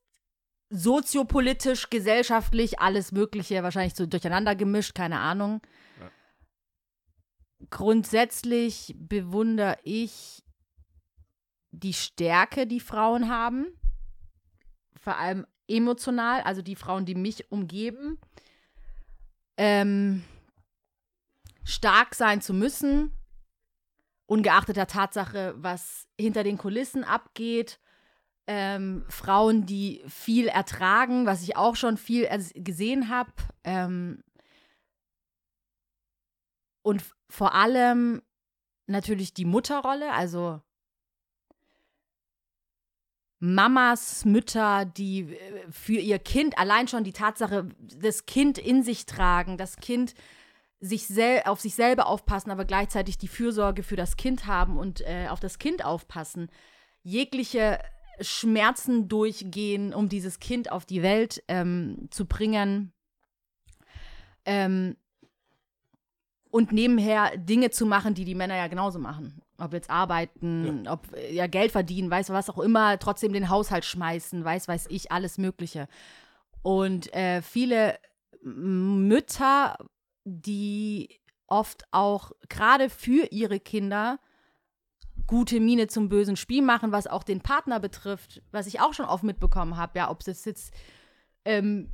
soziopolitisch, 0.70 1.90
gesellschaftlich, 1.90 2.80
alles 2.80 3.12
Mögliche, 3.12 3.62
wahrscheinlich 3.62 3.94
so 3.94 4.06
durcheinander 4.06 4.54
gemischt, 4.54 4.94
keine 4.94 5.18
Ahnung. 5.18 5.60
Ja. 6.00 6.10
Grundsätzlich 7.68 8.94
bewundere 8.96 9.76
ich 9.84 10.42
die 11.72 11.92
Stärke, 11.92 12.66
die 12.66 12.80
Frauen 12.80 13.28
haben. 13.28 13.66
Vor 14.98 15.16
allem 15.16 15.46
emotional, 15.68 16.40
also 16.42 16.62
die 16.62 16.76
Frauen, 16.76 17.04
die 17.04 17.14
mich 17.14 17.50
umgeben. 17.50 18.18
Ähm, 19.56 20.24
stark 21.64 22.14
sein 22.14 22.40
zu 22.40 22.54
müssen, 22.54 23.12
ungeachtet 24.26 24.76
der 24.76 24.86
Tatsache, 24.86 25.54
was 25.56 26.06
hinter 26.18 26.44
den 26.44 26.58
Kulissen 26.58 27.04
abgeht. 27.04 27.78
Ähm, 28.46 29.04
Frauen, 29.08 29.66
die 29.66 30.02
viel 30.08 30.48
ertragen, 30.48 31.26
was 31.26 31.42
ich 31.42 31.56
auch 31.56 31.76
schon 31.76 31.96
viel 31.96 32.28
gesehen 32.54 33.08
habe. 33.08 33.30
Ähm, 33.64 34.24
und 36.82 37.04
vor 37.28 37.54
allem 37.54 38.22
natürlich 38.86 39.34
die 39.34 39.44
Mutterrolle, 39.44 40.12
also 40.12 40.60
Mamas, 43.40 44.26
Mütter, 44.26 44.84
die 44.84 45.32
äh, 45.32 45.70
für 45.70 45.98
ihr 45.98 46.18
Kind 46.18 46.58
allein 46.58 46.88
schon 46.88 47.04
die 47.04 47.12
Tatsache, 47.12 47.68
das 47.78 48.26
Kind 48.26 48.58
in 48.58 48.82
sich 48.82 49.06
tragen, 49.06 49.56
das 49.56 49.76
Kind 49.76 50.14
sich 50.78 51.06
sel 51.06 51.42
auf 51.46 51.60
sich 51.60 51.74
selber 51.74 52.06
aufpassen, 52.06 52.50
aber 52.50 52.64
gleichzeitig 52.64 53.18
die 53.18 53.28
Fürsorge 53.28 53.82
für 53.82 53.96
das 53.96 54.16
Kind 54.16 54.46
haben 54.46 54.78
und 54.78 55.00
äh, 55.02 55.28
auf 55.28 55.40
das 55.40 55.58
Kind 55.58 55.84
aufpassen, 55.84 56.50
jegliche 57.02 57.78
Schmerzen 58.20 59.08
durchgehen, 59.08 59.94
um 59.94 60.08
dieses 60.08 60.38
Kind 60.38 60.70
auf 60.70 60.84
die 60.84 61.02
Welt 61.02 61.42
ähm, 61.48 62.08
zu 62.10 62.26
bringen. 62.26 62.92
Ähm, 64.44 64.96
und 66.50 66.72
nebenher 66.72 67.36
Dinge 67.36 67.70
zu 67.70 67.86
machen, 67.86 68.14
die 68.14 68.24
die 68.24 68.34
Männer 68.34 68.56
ja 68.56 68.66
genauso 68.66 68.98
machen. 68.98 69.40
Ob 69.58 69.72
jetzt 69.72 69.90
arbeiten, 69.90 70.86
ob 70.88 71.14
äh, 71.14 71.34
ja 71.34 71.46
Geld 71.46 71.72
verdienen, 71.72 72.10
weiß 72.10 72.30
was 72.30 72.50
auch 72.50 72.58
immer, 72.58 72.98
trotzdem 72.98 73.32
den 73.32 73.48
Haushalt 73.50 73.84
schmeißen, 73.84 74.44
weiß 74.44 74.68
weiß 74.68 74.86
ich, 74.90 75.12
alles 75.12 75.38
Mögliche. 75.38 75.88
Und 76.62 77.12
äh, 77.14 77.42
viele 77.42 77.98
Mütter, 78.42 79.76
die 80.24 81.20
oft 81.46 81.84
auch 81.90 82.32
gerade 82.48 82.88
für 82.90 83.26
ihre 83.30 83.60
Kinder 83.60 84.18
gute 85.26 85.60
Miene 85.60 85.86
zum 85.86 86.08
bösen 86.08 86.36
Spiel 86.36 86.62
machen, 86.62 86.92
was 86.92 87.06
auch 87.06 87.22
den 87.22 87.40
Partner 87.40 87.80
betrifft, 87.80 88.42
was 88.50 88.66
ich 88.66 88.80
auch 88.80 88.94
schon 88.94 89.06
oft 89.06 89.22
mitbekommen 89.22 89.76
habe, 89.76 89.98
ja, 89.98 90.10
ob 90.10 90.26
es 90.26 90.44
jetzt 90.44 90.72
ähm, 91.44 91.90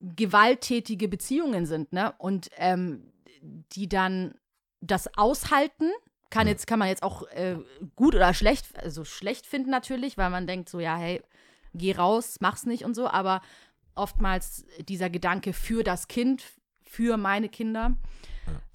gewalttätige 0.00 1.08
Beziehungen 1.08 1.66
sind, 1.66 1.92
ne? 1.92 2.14
Und 2.18 2.50
ähm, 2.56 3.11
die 3.42 3.88
dann 3.88 4.34
das 4.80 5.16
aushalten, 5.16 5.90
kann 6.30 6.46
jetzt, 6.48 6.66
kann 6.66 6.78
man 6.78 6.88
jetzt 6.88 7.02
auch 7.02 7.24
äh, 7.28 7.58
gut 7.94 8.14
oder 8.14 8.32
schlecht, 8.32 8.78
also 8.78 9.04
schlecht 9.04 9.46
finden 9.46 9.70
natürlich, 9.70 10.16
weil 10.16 10.30
man 10.30 10.46
denkt 10.46 10.68
so, 10.68 10.80
ja, 10.80 10.96
hey, 10.96 11.22
geh 11.74 11.92
raus, 11.92 12.38
mach's 12.40 12.64
nicht 12.64 12.84
und 12.84 12.94
so, 12.94 13.08
aber 13.08 13.42
oftmals 13.94 14.64
dieser 14.80 15.10
Gedanke 15.10 15.52
für 15.52 15.82
das 15.84 16.08
Kind, 16.08 16.42
für 16.82 17.16
meine 17.16 17.48
Kinder 17.48 17.96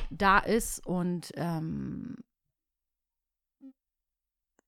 da 0.10 0.40
ist. 0.40 0.86
Und 0.86 1.32
ähm, 1.36 2.18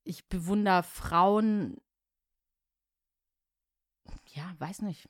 ich 0.04 0.28
bewundere 0.28 0.84
Frauen, 0.84 1.78
ja, 4.34 4.56
weiß 4.60 4.82
nicht, 4.82 5.08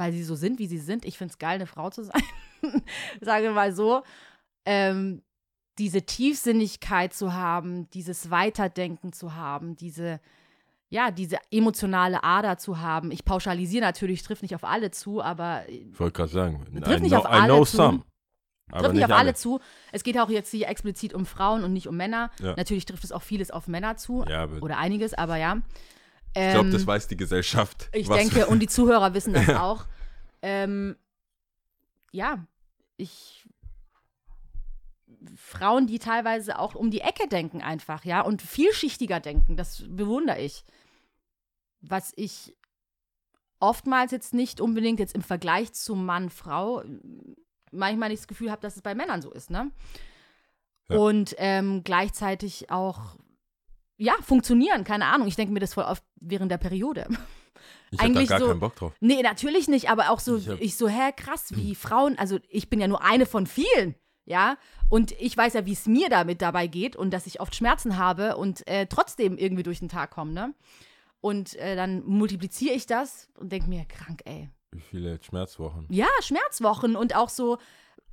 weil 0.00 0.12
sie 0.12 0.24
so 0.24 0.34
sind, 0.34 0.58
wie 0.58 0.66
sie 0.66 0.78
sind. 0.78 1.04
Ich 1.04 1.18
finde 1.18 1.32
es 1.32 1.38
geil, 1.38 1.56
eine 1.56 1.66
Frau 1.66 1.90
zu 1.90 2.04
sein. 2.04 2.22
Sagen 3.20 3.44
wir 3.44 3.52
mal 3.52 3.74
so. 3.74 4.02
Ähm, 4.64 5.20
diese 5.76 6.00
Tiefsinnigkeit 6.00 7.12
zu 7.12 7.34
haben, 7.34 7.90
dieses 7.90 8.30
Weiterdenken 8.30 9.12
zu 9.12 9.34
haben, 9.34 9.76
diese, 9.76 10.20
ja, 10.88 11.10
diese 11.10 11.36
emotionale 11.50 12.24
Ader 12.24 12.56
zu 12.56 12.80
haben. 12.80 13.10
Ich 13.10 13.26
pauschalisiere 13.26 13.84
natürlich, 13.84 14.22
trifft 14.22 14.40
nicht 14.40 14.54
auf 14.54 14.64
alle 14.64 14.90
zu, 14.90 15.20
aber 15.22 15.68
Ich 15.68 16.00
wollte 16.00 16.16
gerade 16.16 16.32
sagen, 16.32 16.80
Trifft 16.82 17.02
nicht 17.02 17.10
know, 17.10 17.18
auf 17.18 17.26
alle 17.26 17.58
zu. 17.66 17.76
some. 17.76 18.02
Trifft 18.72 18.94
nicht 18.94 19.04
auf 19.04 19.10
alle 19.10 19.34
zu. 19.34 19.60
Es 19.92 20.02
geht 20.02 20.18
auch 20.18 20.30
jetzt 20.30 20.50
hier 20.50 20.68
explizit 20.68 21.12
um 21.12 21.26
Frauen 21.26 21.62
und 21.62 21.74
nicht 21.74 21.88
um 21.88 21.96
Männer. 21.98 22.30
Ja. 22.40 22.54
Natürlich 22.56 22.86
trifft 22.86 23.04
es 23.04 23.12
auch 23.12 23.22
vieles 23.22 23.50
auf 23.50 23.68
Männer 23.68 23.98
zu. 23.98 24.24
Ja, 24.26 24.48
Oder 24.62 24.78
einiges, 24.78 25.12
aber 25.12 25.36
ja. 25.36 25.60
Ich 26.34 26.52
glaube, 26.52 26.66
Ähm, 26.66 26.72
das 26.72 26.86
weiß 26.86 27.08
die 27.08 27.16
Gesellschaft. 27.16 27.88
ich 27.92 28.08
denke, 28.08 28.46
und 28.46 28.60
die 28.60 28.68
Zuhörer 28.68 29.14
wissen 29.14 29.32
das 29.32 29.48
auch. 29.50 29.86
Ähm, 30.42 30.96
ja, 32.12 32.44
ich 32.96 33.46
Frauen, 35.36 35.86
die 35.86 35.98
teilweise 35.98 36.58
auch 36.58 36.74
um 36.74 36.90
die 36.90 37.00
Ecke 37.00 37.28
denken 37.28 37.60
einfach, 37.60 38.04
ja, 38.04 38.22
und 38.22 38.40
vielschichtiger 38.42 39.20
denken. 39.20 39.56
Das 39.56 39.84
bewundere 39.86 40.40
ich. 40.40 40.64
Was 41.82 42.12
ich 42.16 42.56
oftmals 43.58 44.12
jetzt 44.12 44.32
nicht 44.34 44.60
unbedingt 44.60 44.98
jetzt 44.98 45.14
im 45.14 45.22
Vergleich 45.22 45.72
zu 45.72 45.94
Mann, 45.94 46.30
Frau, 46.30 46.82
manchmal 47.70 48.08
nicht 48.08 48.20
das 48.20 48.28
Gefühl 48.28 48.50
habe, 48.50 48.62
dass 48.62 48.76
es 48.76 48.82
bei 48.82 48.94
Männern 48.94 49.22
so 49.22 49.30
ist, 49.30 49.50
ne? 49.50 49.70
Ja. 50.88 50.96
Und 50.96 51.34
ähm, 51.38 51.84
gleichzeitig 51.84 52.70
auch, 52.70 53.16
ja, 54.00 54.14
funktionieren, 54.22 54.82
keine 54.84 55.06
Ahnung. 55.06 55.28
Ich 55.28 55.36
denke 55.36 55.52
mir 55.52 55.60
das 55.60 55.74
voll 55.74 55.84
oft 55.84 56.02
während 56.20 56.50
der 56.50 56.58
Periode. 56.58 57.06
Ich 57.90 57.98
hab 57.98 57.98
da 57.98 58.04
Eigentlich 58.06 58.28
gar 58.28 58.38
so- 58.40 58.46
keinen 58.48 58.60
Bock 58.60 58.76
drauf. 58.76 58.92
Nee, 59.00 59.20
natürlich 59.22 59.68
nicht, 59.68 59.90
aber 59.90 60.10
auch 60.10 60.20
so, 60.20 60.36
Ich 60.36 60.48
ich, 60.60 60.76
so, 60.76 60.88
hä, 60.88 61.12
krass, 61.16 61.46
wie 61.56 61.74
Frauen, 61.74 62.18
also 62.18 62.38
ich 62.48 62.70
bin 62.70 62.80
ja 62.80 62.88
nur 62.88 63.02
eine 63.02 63.26
von 63.26 63.46
vielen, 63.46 63.94
ja, 64.24 64.56
und 64.88 65.12
ich 65.20 65.36
weiß 65.36 65.54
ja, 65.54 65.66
wie 65.66 65.72
es 65.72 65.86
mir 65.86 66.08
damit 66.08 66.40
dabei 66.40 66.66
geht 66.68 66.96
und 66.96 67.10
dass 67.10 67.26
ich 67.26 67.40
oft 67.40 67.54
Schmerzen 67.54 67.98
habe 67.98 68.36
und 68.36 68.66
äh, 68.66 68.86
trotzdem 68.86 69.36
irgendwie 69.36 69.62
durch 69.64 69.80
den 69.80 69.88
Tag 69.88 70.10
komme, 70.12 70.32
ne? 70.32 70.54
Und 71.20 71.54
äh, 71.56 71.76
dann 71.76 72.02
multipliziere 72.06 72.74
ich 72.74 72.86
das 72.86 73.28
und 73.38 73.52
denke 73.52 73.68
mir, 73.68 73.84
krank, 73.84 74.22
ey. 74.24 74.48
Wie 74.70 74.80
viele 74.80 75.18
Schmerzwochen? 75.22 75.86
Ja, 75.90 76.06
Schmerzwochen 76.22 76.96
und 76.96 77.14
auch 77.16 77.28
so, 77.28 77.58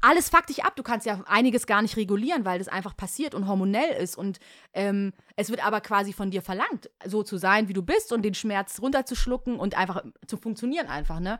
alles 0.01 0.29
fuckt 0.29 0.49
dich 0.49 0.63
ab. 0.63 0.75
Du 0.75 0.83
kannst 0.83 1.05
ja 1.05 1.21
einiges 1.25 1.65
gar 1.65 1.81
nicht 1.81 1.97
regulieren, 1.97 2.45
weil 2.45 2.59
das 2.59 2.67
einfach 2.67 2.95
passiert 2.95 3.33
und 3.33 3.47
hormonell 3.47 4.01
ist. 4.01 4.17
Und 4.17 4.39
ähm, 4.73 5.13
es 5.35 5.49
wird 5.49 5.65
aber 5.65 5.81
quasi 5.81 6.13
von 6.13 6.29
dir 6.31 6.41
verlangt, 6.41 6.89
so 7.05 7.23
zu 7.23 7.37
sein, 7.37 7.67
wie 7.67 7.73
du 7.73 7.81
bist 7.81 8.13
und 8.13 8.21
den 8.23 8.33
Schmerz 8.35 8.79
runterzuschlucken 8.81 9.57
und 9.59 9.75
einfach 9.75 10.03
zu 10.27 10.37
funktionieren 10.37 10.87
einfach, 10.87 11.19
ne? 11.19 11.39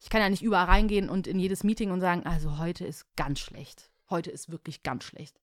Ich 0.00 0.10
kann 0.10 0.20
ja 0.20 0.28
nicht 0.30 0.42
überall 0.42 0.66
reingehen 0.66 1.10
und 1.10 1.26
in 1.26 1.38
jedes 1.40 1.64
Meeting 1.64 1.90
und 1.90 2.00
sagen, 2.00 2.24
also 2.24 2.58
heute 2.58 2.84
ist 2.86 3.04
ganz 3.16 3.40
schlecht. 3.40 3.90
Heute 4.10 4.30
ist 4.30 4.48
wirklich 4.50 4.82
ganz 4.84 5.04
schlecht. 5.04 5.36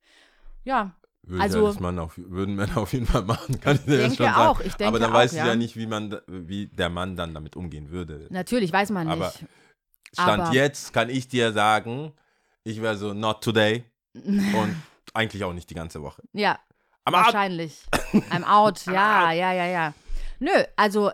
Ja, 0.63 0.95
Würde 1.27 1.41
Also- 1.43 1.67
das 1.67 1.79
Mann 1.79 2.00
auf, 2.00 2.13
würden 2.17 2.55
Männer 2.55 2.77
auf 2.77 2.93
jeden 2.93 3.05
Fall 3.05 3.24
machen, 3.24 3.60
kann 3.60 3.75
ich 3.75 3.84
dir 3.84 3.98
denke 3.98 4.15
schon 4.17 4.25
sagen. 4.27 4.38
auch, 4.48 4.60
ich 4.62 4.75
denke 4.75 4.88
Aber 4.88 5.00
dann 5.00 5.10
auch, 5.12 5.15
weiß 5.15 5.34
ich 5.34 5.39
ja. 5.39 5.48
ja 5.48 5.55
nicht, 5.55 5.75
wie 5.75 5.88
man, 5.88 6.19
wie 6.27 6.67
der 6.67 6.89
Mann 6.89 7.15
dann 7.15 7.34
damit 7.34 7.55
umgehen 7.55 7.89
würde. 7.89 8.27
natürlich, 8.29 8.72
weiß 8.72 8.91
man 8.91 9.07
Aber- 9.07 9.25
nicht. 9.27 9.45
Stand 10.13 10.43
aber- 10.43 10.53
jetzt 10.53 10.93
kann 10.93 11.10
ich 11.10 11.27
dir 11.27 11.51
sagen, 11.51 12.13
ich 12.65 12.81
wäre 12.81 12.98
so 12.98 13.13
not 13.13 13.41
today 13.43 13.86
und 14.13 14.75
eigentlich 15.13 15.43
auch 15.45 15.53
nicht 15.53 15.69
die 15.69 15.75
ganze 15.75 16.01
Woche. 16.01 16.22
Ja, 16.34 16.60
ab- 17.05 17.13
Wahrscheinlich. 17.13 17.86
I'm 18.29 18.43
out. 18.43 18.86
Ja, 18.88 19.31
ja, 19.31 19.53
ja, 19.53 19.65
ja. 19.65 19.93
Nö, 20.39 20.51
also 20.75 21.12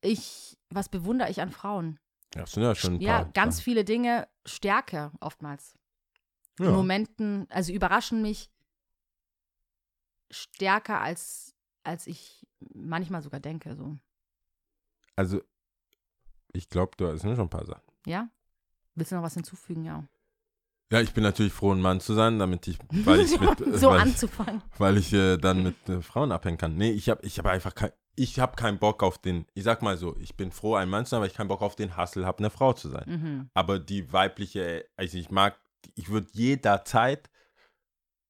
ich, 0.00 0.58
was 0.70 0.88
bewundere 0.88 1.30
ich 1.30 1.40
an 1.40 1.50
Frauen? 1.52 2.00
ja, 2.34 2.40
das 2.42 2.52
sind 2.52 2.62
ja 2.64 2.74
schon 2.74 2.94
ein 2.94 3.00
Ja, 3.00 3.22
paar 3.22 3.32
ganz 3.32 3.56
Sachen. 3.56 3.64
viele 3.64 3.84
Dinge, 3.84 4.26
Stärke 4.44 5.12
oftmals. 5.20 5.74
In 6.58 6.64
Ja. 6.66 6.70
Momenten, 6.72 7.46
also 7.50 7.72
überraschen 7.72 8.22
mich 8.22 8.50
stärker 10.30 11.00
als, 11.00 11.54
als 11.84 12.06
ich 12.06 12.46
manchmal 12.74 13.22
sogar 13.22 13.40
denke. 13.40 13.76
So. 13.76 13.96
Also, 15.14 15.42
ich 16.52 16.68
glaube, 16.68 16.92
da 16.96 17.16
sind 17.16 17.36
schon 17.36 17.46
ein 17.46 17.50
paar 17.50 17.66
Sachen. 17.66 17.82
Ja? 18.06 18.28
Willst 18.94 19.12
du 19.12 19.16
noch 19.16 19.22
was 19.22 19.34
hinzufügen? 19.34 19.84
Ja. 19.84 20.04
Ja, 20.92 21.00
ich 21.00 21.12
bin 21.12 21.24
natürlich 21.24 21.52
froh, 21.52 21.72
ein 21.72 21.80
Mann 21.80 22.00
zu 22.00 22.14
sein, 22.14 22.38
damit 22.38 22.68
ich, 22.68 22.78
weil 22.90 23.20
ich 23.20 23.40
mit, 23.40 23.78
so 23.78 23.90
weil, 23.90 24.00
anzufangen. 24.00 24.62
weil 24.78 24.96
ich 24.98 25.12
äh, 25.12 25.36
dann 25.36 25.62
mit 25.62 25.88
äh, 25.88 26.00
Frauen 26.00 26.30
abhängen 26.30 26.58
kann. 26.58 26.76
Nee, 26.76 26.90
ich 26.90 27.08
habe 27.08 27.26
ich 27.26 27.38
hab 27.38 27.46
einfach 27.46 27.74
kein, 27.74 27.90
ich 28.14 28.38
habe 28.38 28.56
keinen 28.56 28.78
Bock 28.78 29.02
auf 29.02 29.18
den, 29.18 29.46
ich 29.54 29.64
sag 29.64 29.82
mal 29.82 29.96
so, 29.96 30.16
ich 30.18 30.36
bin 30.36 30.52
froh, 30.52 30.76
ein 30.76 30.88
Mann 30.88 31.04
zu 31.04 31.10
sein, 31.10 31.18
aber 31.18 31.26
ich 31.26 31.34
keinen 31.34 31.48
Bock 31.48 31.62
auf 31.62 31.76
den 31.76 31.96
Hustle 31.96 32.24
habe, 32.24 32.38
eine 32.38 32.50
Frau 32.50 32.72
zu 32.72 32.88
sein. 32.88 33.04
Mhm. 33.06 33.50
Aber 33.52 33.78
die 33.78 34.12
weibliche, 34.12 34.86
also 34.96 35.18
ich 35.18 35.30
mag, 35.30 35.58
ich 35.96 36.08
würde 36.08 36.28
jederzeit 36.32 37.30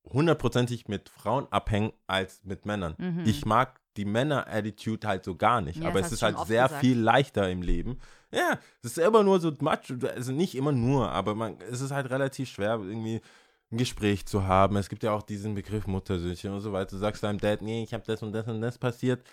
hundertprozentig 0.05 0.89
mit 0.89 1.09
Frauen 1.09 1.47
abhängen 1.51 1.93
als 2.07 2.43
mit 2.45 2.65
Männern. 2.65 2.95
Mhm. 2.99 3.25
Ich 3.27 3.45
mag 3.45 3.81
die 3.97 4.05
Männer-Attitude 4.05 5.07
halt 5.07 5.25
so 5.25 5.35
gar 5.37 5.61
nicht. 5.61 5.81
Ja, 5.81 5.89
aber 5.89 6.01
es 6.01 6.13
ist 6.13 6.23
halt 6.23 6.39
sehr 6.47 6.65
gesagt. 6.65 6.81
viel 6.81 6.99
leichter 6.99 7.51
im 7.51 7.63
Leben. 7.63 7.99
Ja, 8.33 8.59
es 8.83 8.97
ist 8.97 8.99
immer 8.99 9.23
nur 9.23 9.41
so 9.41 9.53
much, 9.61 9.93
also 10.15 10.33
nicht 10.33 10.55
immer 10.55 10.73
nur, 10.73 11.11
aber 11.11 11.35
man, 11.35 11.59
es 11.71 11.81
ist 11.81 11.91
halt 11.93 12.11
relativ 12.11 12.49
schwer, 12.49 12.73
irgendwie 12.83 13.21
ein 13.71 13.79
Gespräch 13.79 14.27
zu 14.27 14.45
haben. 14.47 14.77
Es 14.77 14.89
gibt 14.89 15.03
ja 15.03 15.13
auch 15.13 15.23
diesen 15.23 15.55
Begriff 15.55 15.87
Muttersöhnchen 15.87 16.53
und 16.53 16.61
so 16.61 16.73
weiter. 16.73 16.91
Du 16.91 16.99
sagst 16.99 17.23
deinem 17.23 17.39
Dad, 17.39 17.63
nee, 17.63 17.83
ich 17.83 17.95
habe 17.95 18.05
das 18.07 18.23
und 18.23 18.33
das 18.33 18.47
und 18.47 18.61
das 18.61 18.79
passiert. 18.79 19.25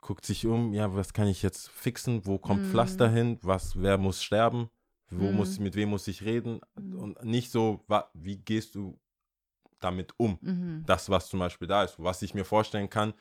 Guckt 0.00 0.26
sich 0.26 0.46
um, 0.46 0.74
ja, 0.74 0.94
was 0.94 1.12
kann 1.12 1.28
ich 1.28 1.42
jetzt 1.42 1.70
fixen? 1.70 2.26
Wo 2.26 2.38
kommt 2.38 2.62
Mhm. 2.62 2.66
Pflaster 2.68 3.08
hin? 3.08 3.38
Was, 3.42 3.80
wer 3.80 3.96
muss 3.98 4.22
sterben? 4.22 4.68
Wo 5.10 5.30
Mhm. 5.30 5.36
muss, 5.36 5.58
mit 5.58 5.74
wem 5.76 5.90
muss 5.90 6.06
ich 6.08 6.22
reden? 6.22 6.60
Und 6.76 7.22
nicht 7.24 7.50
so, 7.50 7.80
wie 8.12 8.36
gehst 8.36 8.74
du 8.74 8.98
damit 9.80 10.12
um? 10.18 10.38
Mhm. 10.40 10.82
das, 10.86 11.08
was 11.08 11.28
zum 11.28 11.40
Beispiel 11.40 11.68
da 11.68 11.84
ist, 11.84 11.96
was 11.98 12.22
ich 12.22 12.34
mir 12.34 12.44
vorstellen 12.44 12.90
kann, 12.90 13.14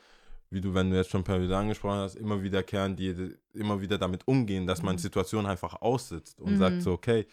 wie 0.53 0.61
du, 0.61 0.73
wenn 0.73 0.89
du 0.91 0.95
jetzt 0.95 1.09
schon 1.09 1.23
Periode 1.23 1.57
angesprochen 1.57 1.97
hast, 1.99 2.15
immer 2.15 2.43
wieder 2.43 2.63
kehren, 2.63 2.95
die 2.95 3.35
immer 3.53 3.81
wieder 3.81 3.97
damit 3.97 4.27
umgehen, 4.27 4.67
dass 4.67 4.83
man 4.83 4.95
Mhm. 4.95 4.99
Situationen 4.99 5.49
einfach 5.49 5.81
aussitzt 5.81 6.39
und 6.39 6.53
Mhm. 6.53 6.57
sagt 6.57 6.81
so, 6.83 6.91
okay, 6.93 7.25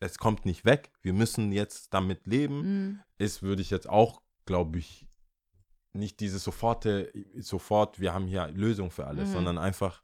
es 0.00 0.18
kommt 0.18 0.44
nicht 0.46 0.64
weg, 0.64 0.90
wir 1.02 1.12
müssen 1.12 1.52
jetzt 1.52 1.92
damit 1.94 2.26
leben, 2.26 2.56
Mhm. 2.58 3.00
ist, 3.18 3.42
würde 3.42 3.62
ich 3.62 3.70
jetzt 3.70 3.88
auch, 3.88 4.22
glaube 4.46 4.78
ich, 4.78 5.06
nicht 5.92 6.18
dieses 6.20 6.42
soforte, 6.42 7.12
sofort, 7.38 8.00
wir 8.00 8.12
haben 8.12 8.26
hier 8.26 8.48
Lösung 8.48 8.90
für 8.90 9.06
alles, 9.06 9.28
Mhm. 9.28 9.32
sondern 9.34 9.58
einfach, 9.58 10.02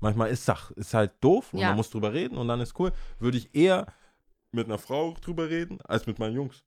manchmal 0.00 0.30
ist 0.30 0.44
Sach, 0.44 0.70
ist 0.72 0.94
halt 0.94 1.12
doof 1.20 1.52
und 1.52 1.60
Ja. 1.60 1.68
man 1.68 1.76
muss 1.76 1.90
drüber 1.90 2.12
reden 2.12 2.36
und 2.36 2.48
dann 2.48 2.60
ist 2.60 2.78
cool. 2.80 2.92
Würde 3.20 3.38
ich 3.38 3.54
eher 3.54 3.86
mit 4.50 4.66
einer 4.66 4.78
Frau 4.78 5.14
drüber 5.20 5.48
reden, 5.48 5.80
als 5.82 6.06
mit 6.06 6.18
meinen 6.18 6.34
Jungs. 6.34 6.64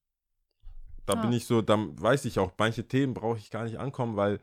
Da 1.05 1.15
Ja. 1.15 1.19
bin 1.19 1.33
ich 1.33 1.45
so, 1.45 1.62
dann 1.62 2.00
weiß 2.00 2.25
ich 2.25 2.39
auch, 2.39 2.51
manche 2.57 2.88
Themen 2.88 3.13
brauche 3.13 3.38
ich 3.39 3.50
gar 3.50 3.63
nicht 3.63 3.79
ankommen, 3.79 4.15
weil 4.15 4.39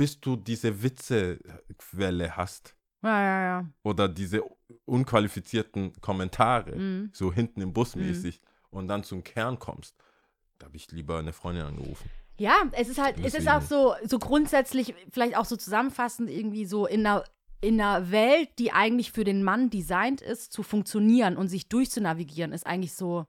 bis 0.00 0.18
du 0.18 0.34
diese 0.36 0.82
Witzequelle 0.82 2.34
hast 2.34 2.74
Ja, 3.02 3.22
ja, 3.22 3.42
ja. 3.50 3.66
oder 3.82 4.08
diese 4.08 4.42
unqualifizierten 4.86 5.92
Kommentare, 6.00 6.76
Mhm. 6.76 7.10
so 7.12 7.32
hinten 7.32 7.60
im 7.60 7.72
Bus 7.72 7.96
mäßig, 7.96 8.40
und 8.70 8.88
dann 8.88 9.02
zum 9.04 9.22
Kern 9.24 9.58
kommst, 9.58 9.94
da 10.58 10.66
habe 10.66 10.76
ich 10.76 10.90
lieber 10.92 11.18
eine 11.18 11.32
Freundin 11.32 11.64
angerufen. 11.64 12.08
Ja, 12.38 12.54
es 12.72 12.88
ist 12.88 12.98
halt, 12.98 13.16
es 13.22 13.34
ist 13.34 13.48
auch 13.48 13.60
so, 13.62 13.94
so 14.04 14.18
grundsätzlich, 14.18 14.94
vielleicht 15.10 15.36
auch 15.36 15.44
so 15.44 15.56
zusammenfassend, 15.56 16.30
irgendwie 16.30 16.64
so 16.64 16.86
in 16.86 17.04
einer, 17.04 17.24
in 17.60 17.78
einer 17.80 18.10
Welt, 18.10 18.48
die 18.58 18.72
eigentlich 18.72 19.12
für 19.12 19.24
den 19.24 19.42
Mann 19.42 19.68
designt 19.68 20.22
ist, 20.22 20.52
zu 20.52 20.62
funktionieren 20.62 21.36
und 21.36 21.48
sich 21.48 21.68
durchzunavigieren, 21.68 22.52
ist 22.52 22.66
eigentlich 22.66 22.94
so, 22.94 23.26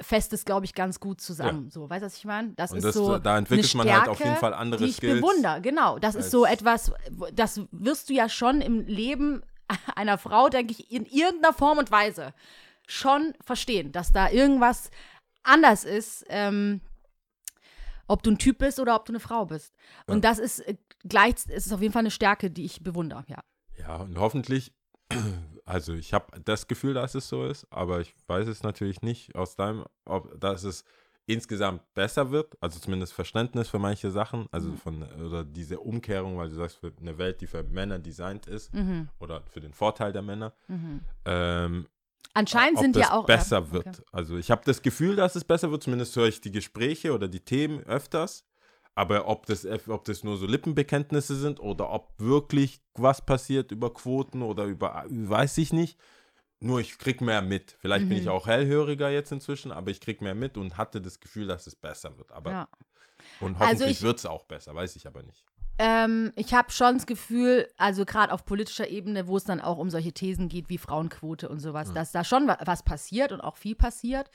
fest 0.00 0.32
es, 0.32 0.44
glaube 0.44 0.64
ich, 0.66 0.74
ganz 0.74 0.98
gut 1.00 1.20
zusammen. 1.20 1.70
So, 1.70 1.88
weißt 1.88 2.02
du, 2.02 2.06
was 2.06 2.16
ich 2.16 2.24
meine? 2.24 2.52
Das 2.56 2.72
Und 2.72 2.78
ist 2.78 2.84
das, 2.84 2.94
so. 2.94 3.18
da 3.18 3.38
entwickelt 3.38 3.74
eine 3.74 3.84
man 3.84 3.96
halt 3.96 4.08
auf 4.08 4.16
Stärke, 4.16 4.30
jeden 4.30 4.40
Fall 4.40 4.54
andere 4.54 4.82
die 4.82 4.90
ich 4.90 4.96
Skills. 4.96 5.20
bewundere, 5.20 5.60
genau. 5.60 5.98
Das 5.98 6.14
ist 6.14 6.30
so 6.30 6.44
etwas, 6.44 6.92
das 7.32 7.60
wirst 7.70 8.08
du 8.10 8.14
ja 8.14 8.28
schon 8.28 8.60
im 8.60 8.80
Leben 8.86 9.42
einer 9.96 10.18
Frau, 10.18 10.48
denke 10.48 10.72
ich, 10.72 10.90
in 10.90 11.06
irgendeiner 11.06 11.54
Form 11.54 11.78
und 11.78 11.90
Weise 11.90 12.34
schon 12.86 13.34
verstehen, 13.40 13.92
dass 13.92 14.12
da 14.12 14.30
irgendwas 14.30 14.90
anders 15.42 15.84
ist, 15.84 16.24
ähm, 16.28 16.80
ob 18.06 18.22
du 18.22 18.32
ein 18.32 18.38
Typ 18.38 18.58
bist 18.58 18.80
oder 18.80 18.96
ob 18.96 19.06
du 19.06 19.12
eine 19.12 19.20
Frau 19.20 19.46
bist. 19.46 19.74
Und 20.06 20.24
das 20.24 20.38
ist 20.38 20.60
äh, 20.60 20.76
gleich, 21.04 21.34
es 21.48 21.66
ist 21.66 21.72
auf 21.72 21.80
jeden 21.80 21.92
Fall 21.92 22.00
eine 22.00 22.10
Stärke, 22.10 22.50
die 22.50 22.64
ich 22.64 22.82
bewundere, 22.82 23.24
ja. 23.28 23.38
Ja, 23.78 23.96
und 23.96 24.18
hoffentlich, 24.18 24.72
also 25.64 25.94
ich 25.94 26.12
habe 26.14 26.40
das 26.44 26.66
Gefühl, 26.66 26.94
dass 26.94 27.14
es 27.14 27.28
so 27.28 27.46
ist, 27.46 27.66
aber 27.70 28.00
ich 28.00 28.14
weiß 28.26 28.48
es 28.48 28.62
natürlich 28.62 29.02
nicht 29.02 29.34
aus 29.34 29.56
deinem, 29.56 29.84
ob 30.04 30.38
dass 30.40 30.64
es 30.64 30.84
insgesamt 31.26 31.80
besser 31.94 32.30
wird, 32.30 32.54
also 32.60 32.78
zumindest 32.78 33.14
Verständnis 33.14 33.68
für 33.70 33.78
manche 33.78 34.10
Sachen, 34.10 34.46
also 34.52 34.68
Mhm. 34.68 34.76
von, 34.76 35.02
oder 35.26 35.42
diese 35.42 35.80
Umkehrung, 35.80 36.36
weil 36.36 36.50
du 36.50 36.54
sagst, 36.56 36.76
für 36.76 36.92
eine 37.00 37.16
Welt, 37.16 37.40
die 37.40 37.46
für 37.46 37.62
Männer 37.62 37.98
designt 37.98 38.46
ist, 38.46 38.74
Mhm. 38.74 39.08
oder 39.20 39.42
für 39.50 39.60
den 39.60 39.72
Vorteil 39.72 40.12
der 40.12 40.20
Männer, 40.20 40.52
Mhm. 40.68 41.00
ähm, 41.24 41.86
Anscheinend 42.34 42.78
sind 42.80 42.96
ja 42.96 43.12
auch. 43.12 43.24
besser 43.26 43.70
wird. 43.70 43.86
okay. 43.86 44.02
Also 44.12 44.36
ich 44.36 44.50
habe 44.50 44.60
das 44.66 44.82
Gefühl, 44.82 45.16
dass 45.16 45.34
es 45.36 45.44
besser 45.44 45.70
wird, 45.70 45.82
zumindest 45.82 46.14
höre 46.16 46.26
ich 46.26 46.40
die 46.42 46.50
Gespräche 46.50 47.14
oder 47.14 47.28
die 47.28 47.40
Themen 47.40 47.82
öfters. 47.84 48.44
Aber 48.96 49.26
ob 49.28 49.46
das, 49.46 49.66
ob 49.88 50.04
das 50.04 50.22
nur 50.22 50.36
so 50.36 50.46
Lippenbekenntnisse 50.46 51.34
sind 51.36 51.58
oder 51.60 51.90
ob 51.90 52.12
wirklich 52.18 52.80
was 52.94 53.24
passiert 53.24 53.72
über 53.72 53.92
Quoten 53.92 54.42
oder 54.42 54.64
über, 54.64 55.04
weiß 55.08 55.58
ich 55.58 55.72
nicht. 55.72 55.98
Nur 56.60 56.80
ich 56.80 56.96
krieg 56.98 57.20
mehr 57.20 57.42
mit. 57.42 57.76
Vielleicht 57.80 58.08
bin 58.08 58.16
Mhm. 58.16 58.22
ich 58.22 58.28
auch 58.28 58.46
hellhöriger 58.46 59.10
jetzt 59.10 59.32
inzwischen, 59.32 59.72
aber 59.72 59.90
ich 59.90 60.00
krieg 60.00 60.22
mehr 60.22 60.34
mit 60.36 60.56
und 60.56 60.76
hatte 60.78 61.00
das 61.02 61.18
Gefühl, 61.20 61.46
dass 61.48 61.66
es 61.66 61.74
besser 61.76 62.16
wird. 62.16 62.30
Aber 62.32 62.50
Ja. 62.50 62.68
und 63.40 63.56
Also 63.60 63.64
hoffentlich 63.72 63.96
ich- 63.98 64.02
wird 64.02 64.18
es 64.18 64.26
auch 64.26 64.44
besser, 64.44 64.74
weiß 64.74 64.94
ich 64.96 65.06
aber 65.06 65.22
nicht. 65.22 65.44
Ähm, 65.76 66.32
ich 66.36 66.54
habe 66.54 66.70
schon 66.70 66.94
das 66.94 67.06
Gefühl, 67.06 67.68
also 67.76 68.04
gerade 68.04 68.32
auf 68.32 68.44
politischer 68.44 68.88
Ebene, 68.88 69.26
wo 69.26 69.36
es 69.36 69.42
dann 69.44 69.60
auch 69.60 69.76
um 69.78 69.90
solche 69.90 70.12
Thesen 70.12 70.48
geht 70.48 70.68
wie 70.68 70.78
Frauenquote 70.78 71.48
und 71.48 71.58
sowas, 71.58 71.92
dass 71.92 72.12
da 72.12 72.22
schon 72.22 72.46
wa 72.46 72.56
was 72.64 72.84
passiert 72.84 73.32
und 73.32 73.40
auch 73.40 73.56
viel 73.56 73.74
passiert. 73.74 74.30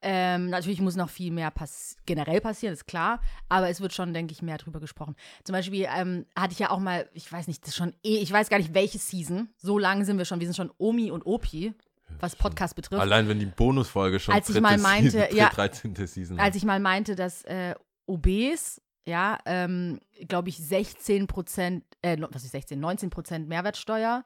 Ähm, 0.00 0.50
natürlich 0.50 0.80
muss 0.80 0.94
noch 0.94 1.10
viel 1.10 1.32
mehr 1.32 1.50
pass 1.50 1.96
generell 2.06 2.40
passieren, 2.40 2.72
ist 2.72 2.86
klar, 2.86 3.20
aber 3.48 3.68
es 3.68 3.80
wird 3.80 3.92
schon, 3.92 4.14
denke 4.14 4.32
ich, 4.32 4.42
mehr 4.42 4.56
drüber 4.56 4.78
gesprochen. 4.78 5.16
Zum 5.42 5.52
Beispiel 5.52 5.88
ähm, 5.92 6.24
hatte 6.36 6.52
ich 6.52 6.60
ja 6.60 6.70
auch 6.70 6.78
mal, 6.78 7.08
ich 7.14 7.30
weiß 7.30 7.48
nicht, 7.48 7.62
das 7.62 7.70
ist 7.70 7.76
schon 7.76 7.92
eh, 8.04 8.18
ich 8.18 8.30
weiß 8.32 8.48
gar 8.48 8.58
nicht 8.58 8.74
welche 8.74 8.98
Season, 8.98 9.48
so 9.56 9.76
lange 9.78 10.04
sind 10.04 10.16
wir 10.18 10.24
schon, 10.24 10.38
wir 10.38 10.46
sind 10.46 10.54
schon 10.56 10.70
Omi 10.78 11.10
und 11.10 11.26
Opi. 11.26 11.74
was 12.20 12.36
Podcast 12.36 12.76
betrifft. 12.76 13.00
Allein 13.00 13.28
wenn 13.28 13.40
die 13.40 13.46
Bonusfolge 13.46 14.20
schon 14.20 14.34
Als 14.34 14.48
ich 14.48 14.60
mal 14.60 14.78
meinte, 14.78 15.10
Season, 15.10 15.36
ja, 15.36 15.48
13. 15.54 15.94
Season 16.06 16.38
Als 16.38 16.54
ich 16.54 16.64
mal 16.64 16.78
meinte, 16.80 17.16
dass 17.16 17.42
äh, 17.44 17.74
OBs, 18.06 18.80
ja, 19.04 19.38
ähm, 19.46 20.00
glaube 20.28 20.48
ich, 20.48 20.58
16 20.58 21.26
Prozent, 21.26 21.84
äh, 22.02 22.16
was 22.30 22.44
ist 22.44 22.52
16, 22.52 22.78
19 22.78 23.10
Prozent 23.10 23.48
Mehrwertsteuer 23.48 24.24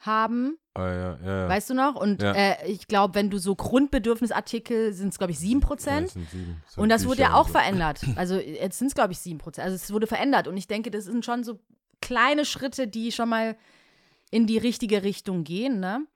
haben, 0.00 0.56
Ah, 0.74 0.86
ja, 0.86 0.94
ja, 0.94 1.18
ja. 1.42 1.48
weißt 1.48 1.70
du 1.70 1.74
noch? 1.74 1.94
Und 1.96 2.22
äh, 2.22 2.64
ich 2.66 2.86
glaube, 2.88 3.14
wenn 3.14 3.28
du 3.30 3.38
so 3.38 3.54
Grundbedürfnisartikel 3.56 4.92
sind 4.92 5.08
es, 5.08 5.18
glaube 5.18 5.32
ich, 5.32 5.38
7 5.38 5.60
Ja, 5.60 5.66
Prozent. 5.66 6.06
es 6.08 6.12
sind 6.14 6.30
sieben. 6.30 6.62
So 6.68 6.80
Und 6.82 6.88
das 6.88 7.06
wurde 7.06 7.22
ja 7.22 7.34
auch 7.34 7.46
so. 7.48 7.52
verändert. 7.52 8.00
Also 8.16 8.36
jetzt 8.36 8.78
sind 8.78 8.88
es, 8.88 8.94
glaube 8.94 9.12
ich, 9.12 9.18
7 9.18 9.38
Prozent. 9.38 9.64
Also 9.64 9.74
es 9.76 9.92
wurde 9.92 10.06
verändert. 10.06 10.46
Und 10.48 10.56
ich 10.56 10.66
denke, 10.68 10.90
das 10.90 11.04
sind 11.04 11.24
schon 11.24 11.44
so 11.44 11.58
kleine 12.00 12.44
Schritte, 12.44 12.86
die 12.88 13.12
schon 13.12 13.28
mal 13.28 13.56
in 14.30 14.46
die 14.46 14.58
richtige 14.58 15.02
Richtung 15.02 15.42
gehen, 15.44 15.80
ne? 15.80 16.06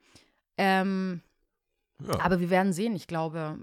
Ähm, 0.57 1.21
aber 2.19 2.39
wir 2.39 2.49
werden 2.49 2.71
sehen, 2.73 2.95
ich 2.95 3.07
glaube. 3.07 3.59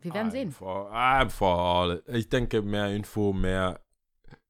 Wir 0.00 0.14
werden 0.14 0.28
I'm 0.28 0.32
sehen. 0.32 0.52
For, 0.52 0.92
I'm 0.92 1.28
for 1.30 1.58
all. 1.58 2.02
Ich 2.06 2.28
denke, 2.28 2.62
mehr 2.62 2.88
Info, 2.94 3.32
mehr. 3.32 3.80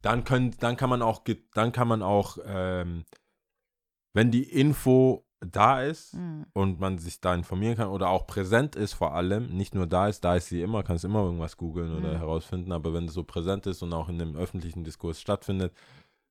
Dann, 0.02 0.24
können, 0.24 0.54
dann 0.60 0.76
kann 0.76 0.90
man 0.90 1.00
auch, 1.02 1.22
dann 1.54 1.72
kann 1.72 1.88
man 1.88 2.02
auch, 2.02 2.36
ähm, 2.46 3.04
wenn 4.18 4.32
die 4.32 4.42
Info 4.42 5.24
da 5.38 5.80
ist 5.80 6.14
Hm. 6.14 6.44
und 6.52 6.80
man 6.80 6.98
sich 6.98 7.20
da 7.20 7.32
informieren 7.36 7.76
kann 7.76 7.86
oder 7.86 8.08
auch 8.08 8.26
präsent 8.26 8.74
ist 8.74 8.94
vor 8.94 9.14
allem, 9.14 9.56
nicht 9.56 9.76
nur 9.76 9.86
da 9.86 10.08
ist, 10.08 10.24
da 10.24 10.34
ist 10.34 10.48
sie 10.48 10.60
immer, 10.60 10.82
kannst 10.82 11.04
immer 11.04 11.22
irgendwas 11.22 11.56
googeln 11.56 11.96
oder 11.96 12.14
Mhm. 12.14 12.18
herausfinden, 12.18 12.72
aber 12.72 12.92
wenn 12.92 13.04
es 13.04 13.14
so 13.14 13.22
präsent 13.22 13.66
ist 13.66 13.80
und 13.80 13.92
auch 13.92 14.08
in 14.08 14.18
dem 14.18 14.34
öffentlichen 14.34 14.82
Diskurs 14.82 15.20
stattfindet, 15.20 15.72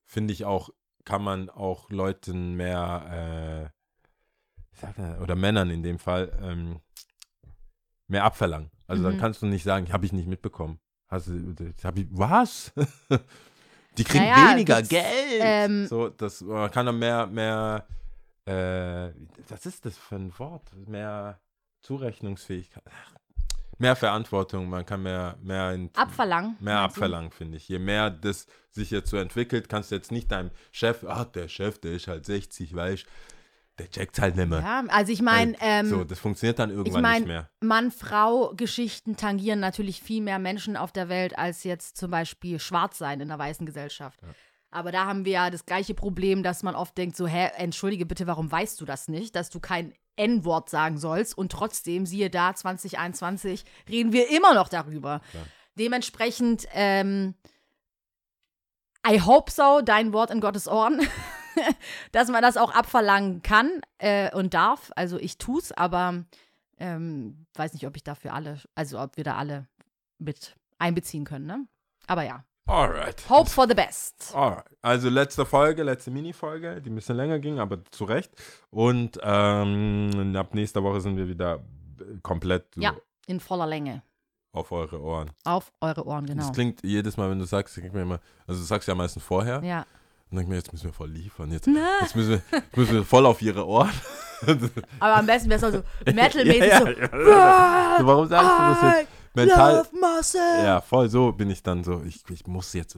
finde 0.03 0.34
ich 0.34 0.44
auch, 0.44 0.70
kann 1.06 1.24
man 1.24 1.50
auch 1.50 1.89
Leuten 1.89 2.56
mehr, 2.56 3.72
äh, 4.84 5.22
oder 5.24 5.38
Männern 5.38 5.70
in 5.70 5.82
dem 5.82 5.98
Fall, 5.98 6.38
ähm, 6.41 6.82
mehr 8.08 8.25
abverlangen. 8.25 8.70
Also 8.88 9.01
dann 9.03 9.13
Mhm. 9.13 9.20
kannst 9.20 9.41
du 9.41 9.46
nicht 9.46 9.63
sagen, 9.63 9.94
habe 9.94 10.06
ich 10.06 10.12
nicht 10.12 10.27
mitbekommen. 10.27 10.82
Hast 11.08 11.27
du, 11.29 11.56
hab 11.86 11.98
ich, 11.98 12.08
was? 12.12 12.74
Die 13.98 14.04
kriegen 14.04 14.25
Naja, 14.25 14.51
weniger 14.54 14.82
Geld. 14.82 15.06
ähm, 15.39 15.88
so, 15.88 16.10
das, 16.10 16.42
man 16.42 16.70
kann 16.72 16.86
dann 16.86 17.00
mehr, 17.00 17.27
mehr, 17.27 17.86
äh, 18.46 19.12
was 19.50 19.66
ist 19.66 19.86
das 19.86 19.98
für 19.98 20.16
ein 20.16 20.38
Wort? 20.38 20.63
Mehr 20.88 21.39
Zurechnungsfähigkeit. 21.82 22.84
Mehr 23.80 23.96
Verantwortung, 23.96 24.70
man 24.70 24.86
kann 24.86 25.04
mehr, 25.04 25.38
mehr 25.42 25.72
in, 25.74 25.92
Abverlangen. 25.96 26.58
mehr 26.60 26.77
du? 26.77 26.82
abverlangen, 26.82 27.32
finde 27.32 27.58
ich. 27.58 27.70
Je 27.70 27.77
mehr 27.77 28.10
das 28.10 28.48
sich 28.72 28.89
jetzt 28.89 29.10
so 29.10 29.18
entwickelt, 29.18 29.70
kannst 29.70 29.92
du 29.92 29.96
jetzt 29.96 30.12
nicht 30.12 30.32
deinem 30.32 30.50
Chef, 30.72 31.04
ach, 31.08 31.25
der 31.25 31.48
Chef, 31.48 31.80
der 31.80 31.94
ist 31.94 32.08
halt 32.08 32.25
60, 32.25 32.75
weißt 32.75 33.06
der 33.79 33.89
checkt 33.89 34.19
halt 34.19 34.36
nicht 34.36 34.50
mehr. 34.50 34.60
Ja, 34.62 34.84
also 34.89 35.12
ich 35.12 35.22
meine, 35.22 35.55
ähm, 35.62 35.88
so, 35.88 36.03
das 36.03 36.19
funktioniert 36.19 36.57
dann 36.60 36.69
irgendwann 36.72 37.01
mein- 37.01 37.22
nicht 37.22 37.27
mehr. 37.27 37.50
Mann-Frau-Geschichten 37.62 39.15
tangieren 39.17 39.60
natürlich 39.60 40.01
viel 40.01 40.22
mehr 40.22 40.39
Menschen 40.39 40.75
auf 40.77 40.91
der 40.91 41.10
Welt 41.10 41.38
als 41.38 41.63
jetzt 41.63 41.98
zum 41.98 42.12
Beispiel 42.12 42.60
Schwarzsein 42.60 43.19
in 43.22 43.27
der 43.27 43.38
weißen 43.39 43.65
Gesellschaft. 43.65 44.19
Aber 44.69 44.91
da 44.91 45.05
haben 45.05 45.25
wir 45.25 45.31
ja 45.31 45.50
das 45.50 45.65
gleiche 45.65 45.93
Problem, 45.93 46.43
dass 46.43 46.62
man 46.63 46.75
oft 46.75 46.98
denkt, 46.98 47.15
so, 47.15 47.25
hä, 47.27 47.51
entschuldige 47.55 48.05
bitte, 48.05 48.27
warum 48.27 48.51
weißt 48.51 48.79
du 48.81 48.86
das 48.86 49.07
nicht, 49.07 49.36
dass 49.36 49.50
du 49.50 49.60
kein 49.60 49.93
N-Wort 50.17 50.69
sagen 50.69 50.98
sollst 50.98 51.38
und 51.38 51.51
trotzdem, 51.51 52.05
siehe 52.05 52.29
da, 52.29 52.53
2021, 52.53 53.63
reden 53.88 54.12
wir 54.12 54.29
immer 54.29 54.53
noch 54.55 54.67
darüber. 54.67 55.22
Dementsprechend, 55.75 56.67
ähm, 56.74 57.36
I 59.07 59.22
hope 59.22 59.51
so, 59.51 59.81
dein 59.86 60.12
Wort 60.12 60.31
in 60.31 60.41
Gottes 60.41 60.67
Ohren, 60.67 61.00
dass 62.12 62.30
man 62.30 62.42
das 62.42 62.58
auch 62.58 62.74
abverlangen 62.74 63.42
kann 63.42 63.82
äh, 63.98 64.34
und 64.36 64.54
darf. 64.54 64.92
Also 64.96 65.18
ich 65.18 65.38
tu's, 65.38 65.72
aber 65.72 66.24
ähm, 66.78 67.46
weiß 67.56 67.74
nicht, 67.74 67.86
ob 67.88 67.96
ich 67.96 68.04
dafür 68.04 68.34
alle, 68.34 68.60
also 68.76 69.00
ob 69.00 69.18
wir 69.18 69.24
da 69.24 69.36
alle 69.36 69.68
mit 70.20 70.56
einbeziehen 70.80 71.26
können, 71.26 71.46
ne? 71.46 71.68
Aber 72.08 72.24
ja, 72.24 72.44
Alright. 72.68 73.30
hope 73.30 73.50
for 73.50 73.68
the 73.68 73.74
best. 73.74 74.34
Alright. 74.36 74.66
Also 74.82 75.10
letzte 75.10 75.46
Folge, 75.46 75.84
letzte 75.84 76.12
Mini-Folge, 76.12 76.81
die 76.81 76.90
ein 76.90 76.96
bisschen 76.96 77.16
länger 77.18 77.40
ging, 77.40 77.60
aber 77.60 77.84
zu 77.92 78.03
Recht. 78.05 78.31
Und 78.70 79.20
ähm, 79.24 80.36
ab 80.38 80.53
nächster 80.53 80.84
Woche 80.84 81.01
sind 81.01 81.18
wir 81.18 81.27
wieder 81.27 81.64
komplett 82.24 82.75
so 82.75 82.81
Ja, 82.81 82.96
in 83.25 83.40
voller 83.40 83.66
Länge. 83.68 84.03
auf 84.51 84.72
eure 84.72 85.01
Ohren. 85.01 85.31
Auf 85.46 85.72
eure 85.81 86.05
Ohren, 86.05 86.25
genau. 86.25 86.44
Das 86.44 86.53
klingt 86.53 86.84
jedes 86.84 87.18
Mal, 87.18 87.29
wenn 87.29 87.40
du 87.40 87.46
sagst, 87.46 87.75
klingt 87.75 87.94
mir 87.94 88.01
immer, 88.03 88.20
also 88.46 88.60
du 88.62 88.66
sagst 88.66 88.88
ja 88.88 88.96
meistens 88.96 89.24
vorher. 89.24 89.64
Ja. 89.64 89.86
Und 90.29 90.35
dann 90.35 90.40
denke 90.40 90.44
ich 90.44 90.50
mir, 90.50 90.55
jetzt 90.57 90.74
müssen 90.74 90.85
wir 90.85 90.94
voll 90.94 91.09
liefern. 91.09 91.51
Jetzt, 91.51 91.68
jetzt 91.68 92.16
müssen, 92.16 92.29
wir, 92.31 92.63
müssen 92.75 92.94
wir 92.96 93.03
voll 93.05 93.25
auf 93.25 93.42
ihre 93.42 93.66
Ohren. 93.66 93.92
Aber 95.00 95.16
am 95.16 95.25
besten 95.25 95.50
wäre 95.50 95.66
es 95.66 95.74
so 95.74 95.83
metalmäßig 96.05 96.68
ja, 96.68 96.79
so. 96.79 96.87
ja. 96.87 97.96
So, 98.00 98.07
warum 98.07 98.27
sagst 98.27 98.51
du 98.59 98.87
das 98.87 98.98
jetzt? 99.00 99.07
Mental. 99.33 99.85
Ja, 100.63 100.81
voll 100.81 101.09
so 101.09 101.31
bin 101.31 101.50
ich 101.50 101.63
dann 101.63 101.83
so. 101.83 102.01
Ich, 102.05 102.24
ich 102.29 102.46
muss 102.46 102.74
jetzt. 102.74 102.98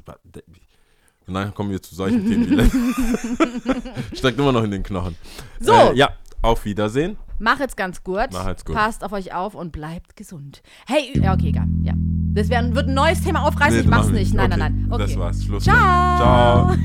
Und 1.28 1.34
dann 1.34 1.54
kommen 1.54 1.70
wir 1.70 1.82
zu 1.82 1.94
solchen 1.94 2.26
Themen 2.26 2.50
wie 2.50 4.16
Steckt 4.18 4.40
immer 4.40 4.52
noch 4.52 4.64
in 4.64 4.72
den 4.72 4.82
Knochen. 4.82 5.16
So. 5.60 5.74
Äh, 5.74 5.96
ja, 5.96 6.10
auf 6.42 6.66
Wiedersehen. 6.66 7.18
Mach 7.38 7.60
jetzt 7.60 7.78
ganz 7.78 8.04
gut. 8.04 8.30
Mach 8.32 8.48
jetzt 8.48 8.66
gut. 8.66 8.76
Passt 8.76 9.04
auf 9.04 9.12
euch 9.12 9.34
auf 9.34 9.54
und 9.54 9.72
bleibt 9.72 10.16
gesund. 10.16 10.62
Hey, 10.88 11.12
ja, 11.22 11.34
okay, 11.34 11.50
egal. 11.50 11.68
Ja. 11.84 11.94
Das 12.34 12.50
wär, 12.50 12.74
wird 12.74 12.88
ein 12.88 12.94
neues 12.94 13.22
Thema 13.22 13.46
aufreißen. 13.48 13.78
Nee, 13.78 13.84
ich 13.84 13.90
mach's 13.90 14.10
nicht. 14.10 14.34
Nein, 14.34 14.52
Okay, 14.52 14.60
nein, 14.60 14.88
nein. 14.88 14.92
Okay. 14.92 15.04
Das 15.04 15.18
war's. 15.20 15.44
Schluss. 15.44 15.64
Ciao. 15.64 15.78
Ciao. 16.18 16.78